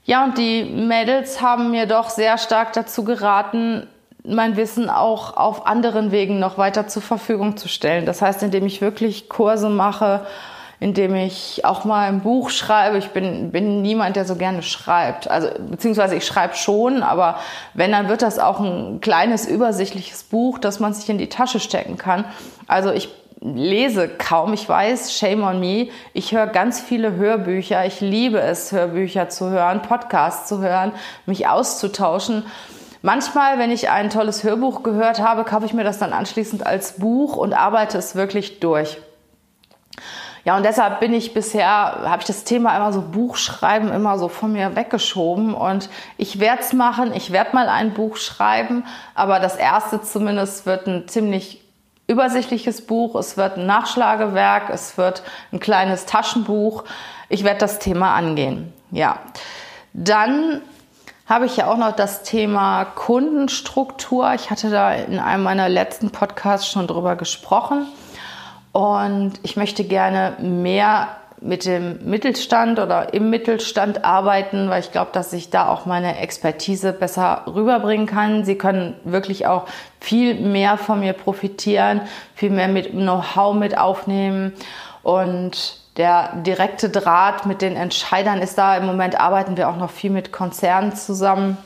Ja, 0.05 0.23
und 0.23 0.37
die 0.37 0.63
Mädels 0.63 1.41
haben 1.41 1.71
mir 1.71 1.85
doch 1.85 2.09
sehr 2.09 2.37
stark 2.37 2.71
dazu 2.71 3.03
geraten, 3.03 3.87
mein 4.23 4.55
Wissen 4.55 4.89
auch 4.89 5.35
auf 5.35 5.67
anderen 5.67 6.11
Wegen 6.11 6.39
noch 6.39 6.57
weiter 6.57 6.87
zur 6.87 7.01
Verfügung 7.01 7.57
zu 7.57 7.67
stellen. 7.67 8.05
Das 8.05 8.21
heißt, 8.21 8.43
indem 8.43 8.65
ich 8.65 8.81
wirklich 8.81 9.29
Kurse 9.29 9.69
mache, 9.69 10.25
indem 10.79 11.15
ich 11.15 11.65
auch 11.65 11.85
mal 11.85 12.07
ein 12.07 12.21
Buch 12.21 12.49
schreibe. 12.49 12.97
Ich 12.97 13.09
bin, 13.09 13.51
bin 13.51 13.81
niemand, 13.81 14.15
der 14.15 14.25
so 14.25 14.35
gerne 14.35 14.61
schreibt. 14.61 15.29
Also, 15.29 15.49
beziehungsweise 15.69 16.15
ich 16.15 16.25
schreibe 16.25 16.55
schon, 16.55 17.01
aber 17.01 17.39
wenn, 17.73 17.91
dann 17.91 18.09
wird 18.09 18.21
das 18.21 18.37
auch 18.37 18.59
ein 18.59 19.01
kleines, 19.01 19.47
übersichtliches 19.47 20.23
Buch, 20.23 20.59
das 20.59 20.79
man 20.79 20.93
sich 20.93 21.09
in 21.09 21.17
die 21.17 21.29
Tasche 21.29 21.59
stecken 21.59 21.97
kann. 21.97 22.25
Also 22.67 22.91
ich 22.91 23.09
lese 23.41 24.07
kaum, 24.07 24.53
ich 24.53 24.67
weiß, 24.67 25.13
shame 25.13 25.43
on 25.43 25.59
me. 25.59 25.89
Ich 26.13 26.31
höre 26.31 26.47
ganz 26.47 26.79
viele 26.79 27.15
Hörbücher. 27.15 27.85
Ich 27.85 28.01
liebe 28.01 28.39
es, 28.39 28.71
Hörbücher 28.71 29.29
zu 29.29 29.49
hören, 29.49 29.81
Podcasts 29.81 30.47
zu 30.47 30.61
hören, 30.61 30.91
mich 31.25 31.47
auszutauschen. 31.47 32.43
Manchmal, 33.01 33.59
wenn 33.59 33.71
ich 33.71 33.89
ein 33.89 34.09
tolles 34.09 34.43
Hörbuch 34.43 34.83
gehört 34.83 35.21
habe, 35.21 35.43
kaufe 35.43 35.65
ich 35.65 35.73
mir 35.73 35.83
das 35.83 35.99
dann 35.99 36.13
anschließend 36.13 36.65
als 36.65 36.93
Buch 36.93 37.35
und 37.35 37.53
arbeite 37.53 37.97
es 37.97 38.15
wirklich 38.15 38.59
durch. 38.59 38.97
Ja, 40.47 40.55
und 40.55 40.63
deshalb 40.63 41.01
bin 41.01 41.13
ich 41.13 41.33
bisher, 41.33 41.67
habe 41.67 42.21
ich 42.21 42.25
das 42.25 42.45
Thema 42.45 42.73
immer 42.77 42.93
so 42.93 43.01
Buchschreiben 43.01 43.91
immer 43.91 44.17
so 44.17 44.29
von 44.29 44.53
mir 44.53 44.77
weggeschoben 44.77 45.53
und 45.53 45.89
ich 46.15 46.39
werde 46.39 46.61
es 46.61 46.71
machen, 46.71 47.13
ich 47.13 47.33
werde 47.33 47.53
mal 47.53 47.67
ein 47.67 47.93
Buch 47.93 48.15
schreiben, 48.15 48.85
aber 49.13 49.41
das 49.41 49.57
erste 49.57 50.01
zumindest 50.01 50.65
wird 50.65 50.87
ein 50.87 51.05
ziemlich 51.09 51.65
übersichtliches 52.07 52.87
Buch, 52.87 53.15
es 53.15 53.35
wird 53.35 53.57
ein 53.57 53.65
Nachschlagewerk, 53.65 54.69
es 54.69 54.97
wird 54.97 55.21
ein 55.51 55.59
kleines 55.59 56.05
Taschenbuch. 56.05 56.85
Ich 57.27 57.43
werde 57.43 57.59
das 57.59 57.79
Thema 57.79 58.15
angehen. 58.15 58.71
Ja. 58.91 59.19
Dann 59.91 60.61
habe 61.25 61.45
ich 61.45 61.57
ja 61.57 61.69
auch 61.69 61.75
noch 61.75 61.93
das 61.93 62.23
Thema 62.23 62.85
Kundenstruktur. 62.85 64.33
Ich 64.33 64.49
hatte 64.49 64.69
da 64.69 64.93
in 64.93 65.19
einem 65.19 65.43
meiner 65.43 65.67
letzten 65.67 66.09
Podcasts 66.11 66.69
schon 66.69 66.87
drüber 66.87 67.17
gesprochen. 67.17 67.85
Und 68.77 69.39
ich 69.41 69.57
möchte 69.57 69.83
gerne 69.85 70.33
mehr 70.39 71.07
mit 71.41 71.65
dem 71.65 71.97
Mittelstand 72.07 72.77
oder 72.77 73.11
im 73.11 73.31
Mittelstand 73.31 74.05
arbeiten, 74.05 74.69
weil 74.69 74.81
ich 74.81 74.91
glaube, 74.91 75.09
dass 75.13 75.33
ich 75.33 75.49
da 75.49 75.67
auch 75.67 75.87
meine 75.87 76.19
Expertise 76.19 76.93
besser 76.93 77.41
rüberbringen 77.47 78.05
kann. 78.05 78.45
Sie 78.45 78.55
können 78.55 78.93
wirklich 79.03 79.47
auch 79.47 79.65
viel 79.99 80.35
mehr 80.35 80.77
von 80.77 80.99
mir 80.99 81.13
profitieren, 81.13 82.01
viel 82.35 82.51
mehr 82.51 82.67
mit 82.67 82.91
Know-how 82.91 83.55
mit 83.55 83.75
aufnehmen 83.75 84.53
und 85.01 85.79
der 85.97 86.35
direkte 86.43 86.91
Draht 86.91 87.47
mit 87.47 87.63
den 87.63 87.75
Entscheidern 87.75 88.43
ist 88.43 88.59
da. 88.59 88.77
Im 88.77 88.85
Moment 88.85 89.19
arbeiten 89.19 89.57
wir 89.57 89.69
auch 89.69 89.77
noch 89.77 89.89
viel 89.89 90.11
mit 90.11 90.31
Konzernen 90.31 90.95
zusammen. 90.95 91.57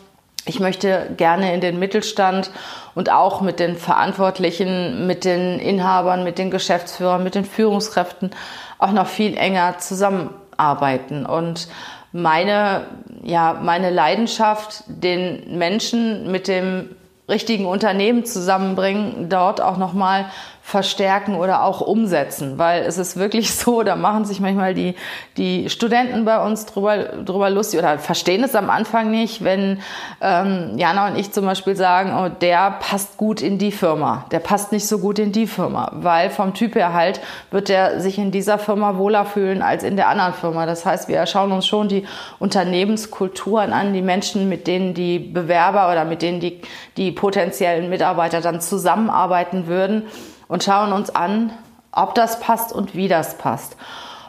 Ich 0.45 0.59
möchte 0.59 1.11
gerne 1.17 1.53
in 1.53 1.61
den 1.61 1.77
Mittelstand 1.77 2.49
und 2.95 3.11
auch 3.11 3.41
mit 3.41 3.59
den 3.59 3.75
Verantwortlichen, 3.77 5.05
mit 5.05 5.23
den 5.23 5.59
Inhabern, 5.59 6.23
mit 6.23 6.39
den 6.39 6.49
Geschäftsführern, 6.49 7.23
mit 7.23 7.35
den 7.35 7.45
Führungskräften 7.45 8.31
auch 8.79 8.91
noch 8.91 9.07
viel 9.07 9.37
enger 9.37 9.77
zusammenarbeiten. 9.77 11.25
Und 11.27 11.67
meine, 12.11 12.87
ja, 13.23 13.59
meine 13.61 13.91
Leidenschaft, 13.91 14.83
den 14.87 15.57
Menschen 15.57 16.31
mit 16.31 16.47
dem 16.47 16.89
richtigen 17.29 17.65
Unternehmen 17.65 18.25
zusammenbringen, 18.25 19.29
dort 19.29 19.61
auch 19.61 19.77
nochmal 19.77 20.25
verstärken 20.63 21.35
oder 21.35 21.63
auch 21.63 21.81
umsetzen, 21.81 22.57
weil 22.57 22.83
es 22.83 22.97
ist 22.97 23.17
wirklich 23.17 23.53
so, 23.55 23.83
da 23.83 23.95
machen 23.95 24.25
sich 24.25 24.39
manchmal 24.39 24.73
die, 24.73 24.95
die 25.37 25.69
Studenten 25.69 26.23
bei 26.23 26.43
uns 26.43 26.65
drüber, 26.65 26.97
drüber 26.97 27.49
lustig 27.49 27.79
oder 27.79 27.97
verstehen 27.97 28.43
es 28.43 28.55
am 28.55 28.69
Anfang 28.69 29.11
nicht, 29.11 29.43
wenn 29.43 29.79
ähm, 30.21 30.77
Jana 30.77 31.07
und 31.07 31.17
ich 31.17 31.31
zum 31.31 31.45
Beispiel 31.45 31.75
sagen, 31.75 32.13
oh, 32.15 32.29
der 32.29 32.71
passt 32.79 33.17
gut 33.17 33.41
in 33.41 33.57
die 33.57 33.71
Firma, 33.71 34.25
der 34.31 34.39
passt 34.39 34.71
nicht 34.71 34.87
so 34.87 34.99
gut 34.99 35.19
in 35.19 35.31
die 35.31 35.47
Firma, 35.47 35.91
weil 35.95 36.29
vom 36.29 36.53
Typ 36.53 36.75
her 36.75 36.93
halt 36.93 37.19
wird 37.49 37.67
der 37.67 37.99
sich 37.99 38.17
in 38.17 38.31
dieser 38.31 38.59
Firma 38.59 38.97
wohler 38.97 39.25
fühlen 39.25 39.61
als 39.61 39.83
in 39.83 39.95
der 39.95 40.07
anderen 40.07 40.33
Firma. 40.33 40.65
Das 40.65 40.85
heißt, 40.85 41.07
wir 41.09 41.25
schauen 41.25 41.51
uns 41.51 41.65
schon 41.65 41.87
die 41.87 42.05
Unternehmenskulturen 42.39 43.73
an, 43.73 43.93
die 43.93 44.01
Menschen, 44.01 44.47
mit 44.47 44.67
denen 44.67 44.93
die 44.93 45.19
Bewerber 45.19 45.91
oder 45.91 46.05
mit 46.05 46.21
denen 46.21 46.39
die, 46.39 46.61
die 46.97 47.11
potenziellen 47.11 47.89
Mitarbeiter 47.89 48.41
dann 48.41 48.61
zusammenarbeiten 48.61 49.67
würden 49.67 50.03
und 50.51 50.65
schauen 50.65 50.91
uns 50.91 51.15
an, 51.15 51.53
ob 51.93 52.13
das 52.13 52.41
passt 52.41 52.73
und 52.73 52.93
wie 52.93 53.07
das 53.07 53.37
passt. 53.37 53.77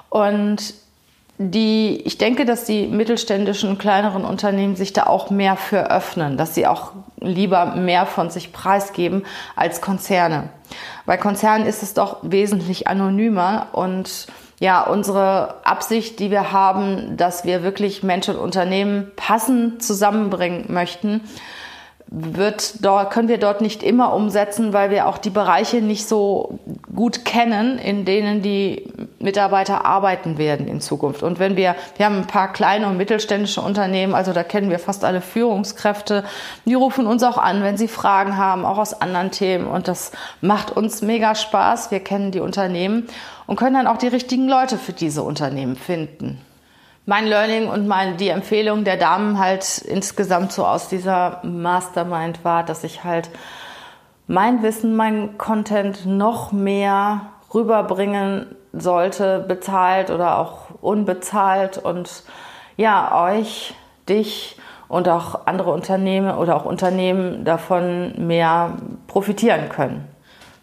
Und 0.09 0.75
die, 1.37 2.01
ich 2.05 2.17
denke, 2.17 2.45
dass 2.45 2.65
die 2.65 2.87
mittelständischen, 2.87 3.77
kleineren 3.77 4.25
Unternehmen 4.25 4.77
sich 4.77 4.93
da 4.93 5.09
auch 5.09 5.31
mehr 5.31 5.57
für 5.57 5.91
öffnen, 5.91 6.37
dass 6.37 6.55
sie 6.55 6.69
auch 6.69 6.93
lieber 7.19 7.75
mehr 7.75 8.07
von 8.07 8.31
sich 8.31 8.53
preisgeben 8.53 9.25
als 9.57 9.81
Konzerne. 9.81 10.51
Bei 11.07 11.17
Konzernen 11.17 11.67
ist 11.67 11.83
es 11.83 11.93
doch 11.93 12.19
wesentlich 12.23 12.87
anonymer 12.87 13.67
und 13.73 14.29
ja, 14.61 14.81
unsere 14.81 15.57
Absicht, 15.65 16.21
die 16.21 16.31
wir 16.31 16.53
haben, 16.53 17.17
dass 17.17 17.45
wir 17.45 17.65
wirklich 17.65 18.05
Menschen 18.05 18.37
und 18.37 18.45
Unternehmen 18.45 19.11
passend 19.17 19.83
zusammenbringen 19.83 20.67
möchten, 20.69 21.23
wird 22.15 22.85
dort, 22.85 23.11
können 23.11 23.29
wir 23.29 23.39
dort 23.39 23.63
nicht 23.63 23.83
immer 23.83 24.13
umsetzen, 24.13 24.75
weil 24.75 24.91
wir 24.91 25.09
auch 25.09 25.17
die 25.17 25.31
Bereiche 25.31 25.81
nicht 25.81 26.07
so 26.07 26.59
gut 26.95 27.25
kennen, 27.25 27.79
in 27.79 28.05
denen 28.05 28.43
die 28.43 28.93
Mitarbeiter 29.19 29.87
arbeiten 29.87 30.37
werden 30.37 30.69
in 30.69 30.83
Zukunft. 30.83 31.23
Und 31.23 31.39
wenn 31.39 31.57
wir, 31.57 31.75
wir 31.97 32.07
haben 32.07 32.19
ein 32.19 32.27
paar 32.27 32.53
kleine 32.53 32.87
und 32.89 32.99
mittelständische 32.99 33.63
Unternehmen, 33.63 34.15
also 34.15 34.35
da 34.35 34.43
kennen 34.43 34.69
wir 34.69 34.79
fast 34.79 35.07
alle 35.07 35.23
Führungskräfte, 35.23 36.23
die 36.67 36.75
rufen 36.75 37.07
uns 37.07 37.23
auch 37.23 37.39
an, 37.39 37.63
wenn 37.63 37.79
sie 37.79 37.89
Fragen 37.89 38.37
haben, 38.37 38.67
auch 38.67 38.79
aus 38.79 39.01
anderen 39.01 39.31
Themen. 39.31 39.67
Und 39.67 39.89
das 39.89 40.13
macht 40.43 40.71
uns 40.71 41.01
mega 41.01 41.35
Spaß. 41.35 41.91
Wir 41.91 42.01
kennen 42.01 42.31
die 42.31 42.41
Unternehmen 42.41 43.07
und 43.47 43.57
können 43.57 43.75
dann 43.75 43.87
auch 43.87 43.97
die 43.97 44.09
richtigen 44.09 44.49
Leute 44.49 44.77
für 44.77 44.93
diese 44.93 45.23
Unternehmen 45.23 45.77
finden 45.77 46.41
mein 47.05 47.27
Learning 47.27 47.69
und 47.69 47.89
meine, 47.89 48.17
die 48.17 48.29
Empfehlung 48.29 48.85
der 48.85 48.97
Damen 48.97 49.39
halt 49.39 49.79
insgesamt 49.79 50.53
so 50.53 50.65
aus 50.65 50.89
dieser 50.89 51.41
Mastermind 51.43 52.45
war, 52.45 52.63
dass 52.63 52.85
ich 52.85 53.05
halt 53.05 53.31
mein 54.27 54.63
Wissen, 54.63 54.95
mein 54.95 55.37
Content 55.37 56.07
noch 56.07 56.53
mehr 56.53 57.33
rüberbringen 57.53 58.55
sollte, 58.73 59.45
bezahlt 59.47 60.11
oder 60.11 60.39
auch 60.39 60.71
unbezahlt 60.81 61.79
und 61.79 62.23
ja, 62.77 63.29
euch, 63.29 63.75
dich 64.09 64.57
und 64.89 65.09
auch 65.09 65.47
andere 65.47 65.73
Unternehmen 65.73 66.35
oder 66.37 66.57
auch 66.57 66.65
Unternehmen 66.65 67.45
davon 67.45 68.27
mehr 68.27 68.77
profitieren 69.07 69.69
können. 69.69 70.09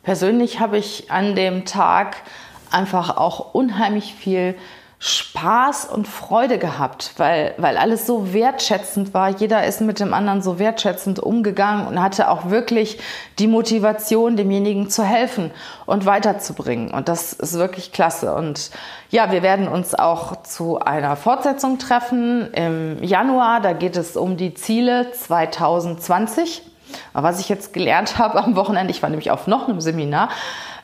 Persönlich 0.04 0.60
habe 0.60 0.78
ich 0.78 1.12
an 1.12 1.36
dem 1.36 1.65
Tag 1.65 2.17
einfach 2.71 3.17
auch 3.17 3.54
unheimlich 3.54 4.13
viel 4.13 4.56
Spaß 5.01 5.85
und 5.85 6.09
Freude 6.09 6.57
gehabt, 6.57 7.13
weil, 7.15 7.53
weil 7.55 7.77
alles 7.77 8.05
so 8.05 8.33
wertschätzend 8.33 9.13
war. 9.13 9.29
Jeder 9.29 9.65
ist 9.65 9.79
mit 9.79 10.01
dem 10.01 10.13
anderen 10.13 10.41
so 10.41 10.59
wertschätzend 10.59 11.19
umgegangen 11.19 11.88
und 11.88 12.01
hatte 12.01 12.29
auch 12.29 12.49
wirklich 12.49 12.99
die 13.39 13.47
Motivation, 13.47 14.35
demjenigen 14.35 14.89
zu 14.89 15.03
helfen 15.03 15.51
und 15.85 16.05
weiterzubringen. 16.05 16.91
Und 16.91 17.07
das 17.07 17.31
ist 17.31 17.53
wirklich 17.53 17.93
klasse. 17.93 18.35
Und 18.35 18.71
ja, 19.09 19.31
wir 19.31 19.41
werden 19.41 19.69
uns 19.69 19.95
auch 19.95 20.43
zu 20.43 20.79
einer 20.79 21.15
Fortsetzung 21.15 21.79
treffen 21.79 22.51
im 22.51 23.01
Januar. 23.01 23.62
Da 23.62 23.71
geht 23.71 23.95
es 23.95 24.17
um 24.17 24.35
die 24.35 24.53
Ziele 24.53 25.13
2020. 25.13 26.62
Was 27.13 27.39
ich 27.39 27.47
jetzt 27.47 27.71
gelernt 27.71 28.17
habe 28.17 28.43
am 28.43 28.57
Wochenende, 28.57 28.91
ich 28.91 29.01
war 29.01 29.09
nämlich 29.09 29.31
auf 29.31 29.47
noch 29.47 29.69
einem 29.69 29.79
Seminar, 29.79 30.27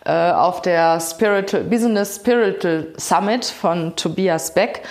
äh, 0.05 0.31
auf 0.31 0.61
der 0.61 0.99
Spiritual, 0.99 1.63
Business 1.63 2.17
Spiritual 2.17 2.87
Summit 2.97 3.45
von 3.45 3.95
Tobias 3.95 4.53
Beck. 4.53 4.83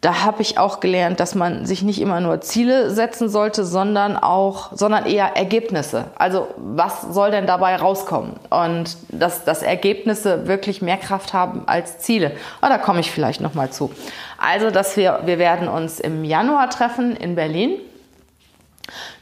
Da 0.00 0.22
habe 0.22 0.42
ich 0.42 0.58
auch 0.58 0.80
gelernt, 0.80 1.18
dass 1.18 1.34
man 1.34 1.64
sich 1.64 1.82
nicht 1.82 2.00
immer 2.00 2.20
nur 2.20 2.42
Ziele 2.42 2.90
setzen 2.90 3.30
sollte, 3.30 3.64
sondern 3.64 4.18
auch, 4.18 4.70
sondern 4.74 5.06
eher 5.06 5.34
Ergebnisse. 5.36 6.04
Also 6.16 6.48
was 6.56 7.00
soll 7.02 7.30
denn 7.30 7.46
dabei 7.46 7.76
rauskommen? 7.76 8.34
Und 8.50 8.98
dass, 9.08 9.44
dass 9.44 9.62
Ergebnisse 9.62 10.46
wirklich 10.46 10.82
mehr 10.82 10.98
Kraft 10.98 11.32
haben 11.32 11.62
als 11.66 11.98
Ziele. 12.00 12.32
Aber 12.60 12.74
da 12.74 12.78
komme 12.78 13.00
ich 13.00 13.10
vielleicht 13.10 13.40
noch 13.40 13.54
mal 13.54 13.70
zu. 13.70 13.92
Also, 14.36 14.70
dass 14.70 14.96
wir, 14.98 15.20
wir 15.24 15.38
werden 15.38 15.68
uns 15.68 16.00
im 16.00 16.22
Januar 16.22 16.68
treffen 16.68 17.16
in 17.16 17.34
Berlin 17.34 17.78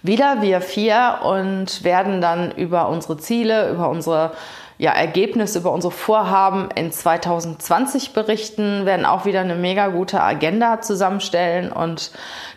wieder 0.02 0.42
wir 0.42 0.60
vier 0.60 1.20
und 1.22 1.84
werden 1.84 2.20
dann 2.20 2.50
über 2.50 2.88
unsere 2.88 3.18
Ziele, 3.18 3.70
über 3.70 3.88
unsere 3.88 4.32
ja, 4.78 4.92
Ergebnisse 4.92 5.58
über 5.58 5.72
unsere 5.72 5.92
Vorhaben 5.92 6.68
in 6.74 6.90
2020 6.90 8.12
berichten, 8.12 8.86
werden 8.86 9.06
auch 9.06 9.24
wieder 9.24 9.40
eine 9.40 9.54
mega 9.54 9.88
gute 9.88 10.22
Agenda 10.22 10.80
zusammenstellen 10.80 11.70
und 11.70 12.10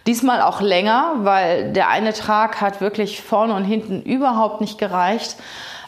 diesmal 0.07 0.41
auch 0.41 0.61
länger, 0.61 1.13
weil 1.19 1.71
der 1.73 1.89
eine 1.89 2.13
Tag 2.13 2.61
hat 2.61 2.81
wirklich 2.81 3.21
vorne 3.21 3.53
und 3.53 3.65
hinten 3.65 4.01
überhaupt 4.01 4.61
nicht 4.61 4.77
gereicht. 4.77 5.35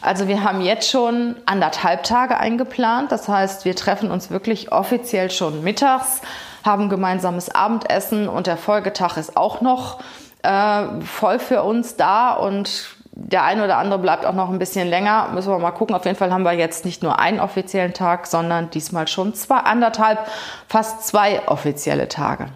Also 0.00 0.28
wir 0.28 0.44
haben 0.44 0.60
jetzt 0.60 0.90
schon 0.90 1.36
anderthalb 1.46 2.04
Tage 2.04 2.38
eingeplant. 2.38 3.10
Das 3.10 3.28
heißt, 3.28 3.64
wir 3.64 3.74
treffen 3.74 4.10
uns 4.10 4.30
wirklich 4.30 4.70
offiziell 4.70 5.30
schon 5.30 5.64
mittags, 5.64 6.20
haben 6.64 6.88
gemeinsames 6.88 7.48
Abendessen 7.50 8.28
und 8.28 8.46
der 8.46 8.56
Folgetag 8.56 9.16
ist 9.16 9.36
auch 9.36 9.60
noch 9.60 9.98
äh, 10.42 11.00
voll 11.04 11.38
für 11.38 11.62
uns 11.62 11.96
da 11.96 12.32
und 12.32 12.97
der 13.20 13.42
eine 13.42 13.64
oder 13.64 13.78
andere 13.78 13.98
bleibt 13.98 14.24
auch 14.24 14.32
noch 14.32 14.48
ein 14.48 14.60
bisschen 14.60 14.88
länger. 14.88 15.30
Müssen 15.34 15.50
wir 15.50 15.58
mal 15.58 15.72
gucken. 15.72 15.96
Auf 15.96 16.04
jeden 16.04 16.16
Fall 16.16 16.32
haben 16.32 16.44
wir 16.44 16.52
jetzt 16.52 16.84
nicht 16.84 17.02
nur 17.02 17.18
einen 17.18 17.40
offiziellen 17.40 17.92
Tag, 17.92 18.28
sondern 18.28 18.70
diesmal 18.70 19.08
schon 19.08 19.34
zwei, 19.34 19.56
anderthalb, 19.56 20.20
fast 20.68 21.04
zwei 21.04 21.46
offizielle 21.48 22.08
Tage. 22.08 22.46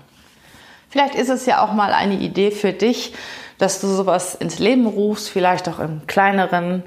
Vielleicht 0.88 1.16
ist 1.16 1.31
es 1.31 1.46
ja 1.46 1.64
auch 1.64 1.72
mal 1.72 1.92
eine 1.92 2.14
Idee 2.14 2.53
für 2.53 2.72
dich, 2.72 3.12
dass 3.59 3.81
du 3.81 3.88
sowas 3.88 4.37
ins 4.37 4.61
Leben 4.61 4.87
rufst, 4.87 5.31
vielleicht 5.31 5.68
auch 5.68 5.81
im 5.81 6.07
kleineren. 6.07 6.85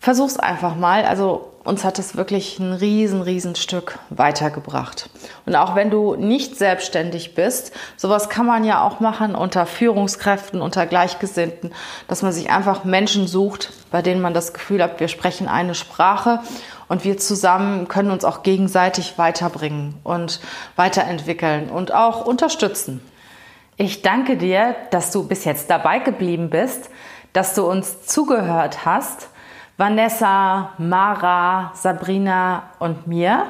Versuch's 0.00 0.38
einfach 0.38 0.74
mal. 0.74 1.04
Also 1.04 1.51
uns 1.64 1.84
hat 1.84 1.98
es 1.98 2.16
wirklich 2.16 2.58
ein 2.58 2.72
riesen, 2.72 3.22
riesen 3.22 3.54
Stück 3.54 3.98
weitergebracht. 4.10 5.08
Und 5.46 5.54
auch 5.54 5.76
wenn 5.76 5.90
du 5.90 6.16
nicht 6.16 6.56
selbstständig 6.56 7.34
bist, 7.34 7.72
sowas 7.96 8.28
kann 8.28 8.46
man 8.46 8.64
ja 8.64 8.82
auch 8.82 9.00
machen 9.00 9.34
unter 9.34 9.66
Führungskräften, 9.66 10.60
unter 10.60 10.86
Gleichgesinnten, 10.86 11.72
dass 12.08 12.22
man 12.22 12.32
sich 12.32 12.50
einfach 12.50 12.84
Menschen 12.84 13.26
sucht, 13.26 13.72
bei 13.90 14.02
denen 14.02 14.20
man 14.20 14.34
das 14.34 14.52
Gefühl 14.52 14.82
hat, 14.82 14.98
wir 14.98 15.08
sprechen 15.08 15.48
eine 15.48 15.74
Sprache 15.74 16.40
und 16.88 17.04
wir 17.04 17.16
zusammen 17.16 17.88
können 17.88 18.10
uns 18.10 18.24
auch 18.24 18.42
gegenseitig 18.42 19.16
weiterbringen 19.16 19.94
und 20.02 20.40
weiterentwickeln 20.76 21.70
und 21.70 21.94
auch 21.94 22.26
unterstützen. 22.26 23.00
Ich 23.76 24.02
danke 24.02 24.36
dir, 24.36 24.76
dass 24.90 25.10
du 25.10 25.26
bis 25.26 25.44
jetzt 25.44 25.70
dabei 25.70 25.98
geblieben 25.98 26.50
bist, 26.50 26.90
dass 27.32 27.54
du 27.54 27.64
uns 27.64 28.04
zugehört 28.04 28.84
hast. 28.84 29.28
Vanessa, 29.82 30.74
Mara, 30.78 31.72
Sabrina 31.74 32.70
und 32.78 33.08
mir. 33.08 33.46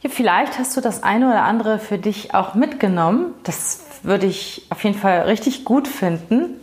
Ja, 0.00 0.10
vielleicht 0.10 0.58
hast 0.58 0.76
du 0.76 0.80
das 0.80 1.04
eine 1.04 1.28
oder 1.28 1.44
andere 1.44 1.78
für 1.78 1.98
dich 1.98 2.34
auch 2.34 2.54
mitgenommen. 2.54 3.32
Das 3.44 3.84
würde 4.02 4.26
ich 4.26 4.66
auf 4.70 4.82
jeden 4.82 4.98
Fall 4.98 5.20
richtig 5.20 5.64
gut 5.64 5.86
finden. 5.86 6.60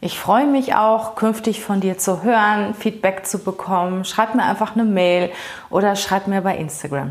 Ich 0.00 0.16
freue 0.16 0.46
mich 0.46 0.76
auch, 0.76 1.16
künftig 1.16 1.60
von 1.60 1.80
dir 1.80 1.98
zu 1.98 2.22
hören, 2.22 2.74
Feedback 2.74 3.26
zu 3.26 3.40
bekommen. 3.40 4.04
Schreib 4.04 4.36
mir 4.36 4.44
einfach 4.44 4.76
eine 4.76 4.84
Mail 4.84 5.32
oder 5.68 5.96
schreib 5.96 6.28
mir 6.28 6.42
bei 6.42 6.56
Instagram. 6.56 7.10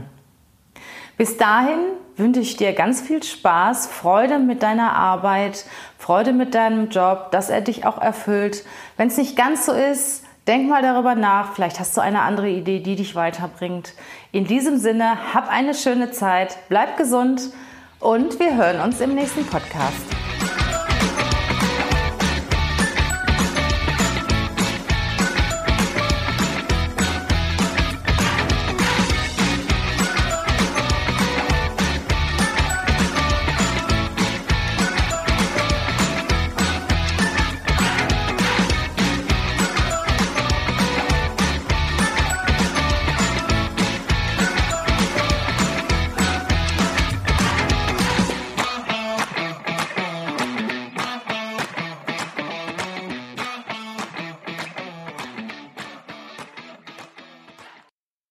Bis 1.17 1.35
dahin 1.35 1.79
wünsche 2.15 2.39
ich 2.39 2.55
dir 2.55 2.71
ganz 2.71 3.01
viel 3.01 3.21
Spaß, 3.21 3.87
Freude 3.87 4.39
mit 4.39 4.63
deiner 4.63 4.93
Arbeit, 4.93 5.65
Freude 5.97 6.31
mit 6.31 6.55
deinem 6.55 6.87
Job, 6.87 7.31
dass 7.31 7.49
er 7.49 7.59
dich 7.59 7.85
auch 7.85 8.01
erfüllt. 8.01 8.63
Wenn 8.95 9.09
es 9.09 9.17
nicht 9.17 9.35
ganz 9.35 9.65
so 9.65 9.73
ist, 9.73 10.23
denk 10.49 10.67
mal 10.67 10.81
darüber 10.81 11.13
nach. 11.15 11.53
Vielleicht 11.53 11.79
hast 11.79 11.95
du 11.95 12.01
eine 12.01 12.23
andere 12.23 12.49
Idee, 12.49 12.79
die 12.79 12.95
dich 12.95 13.15
weiterbringt. 13.15 13.93
In 14.31 14.45
diesem 14.45 14.77
Sinne, 14.77 15.33
hab 15.33 15.47
eine 15.47 15.75
schöne 15.75 16.11
Zeit, 16.11 16.57
bleib 16.69 16.97
gesund 16.97 17.41
und 17.99 18.39
wir 18.39 18.55
hören 18.55 18.81
uns 18.81 18.99
im 18.99 19.13
nächsten 19.13 19.45
Podcast. 19.45 20.48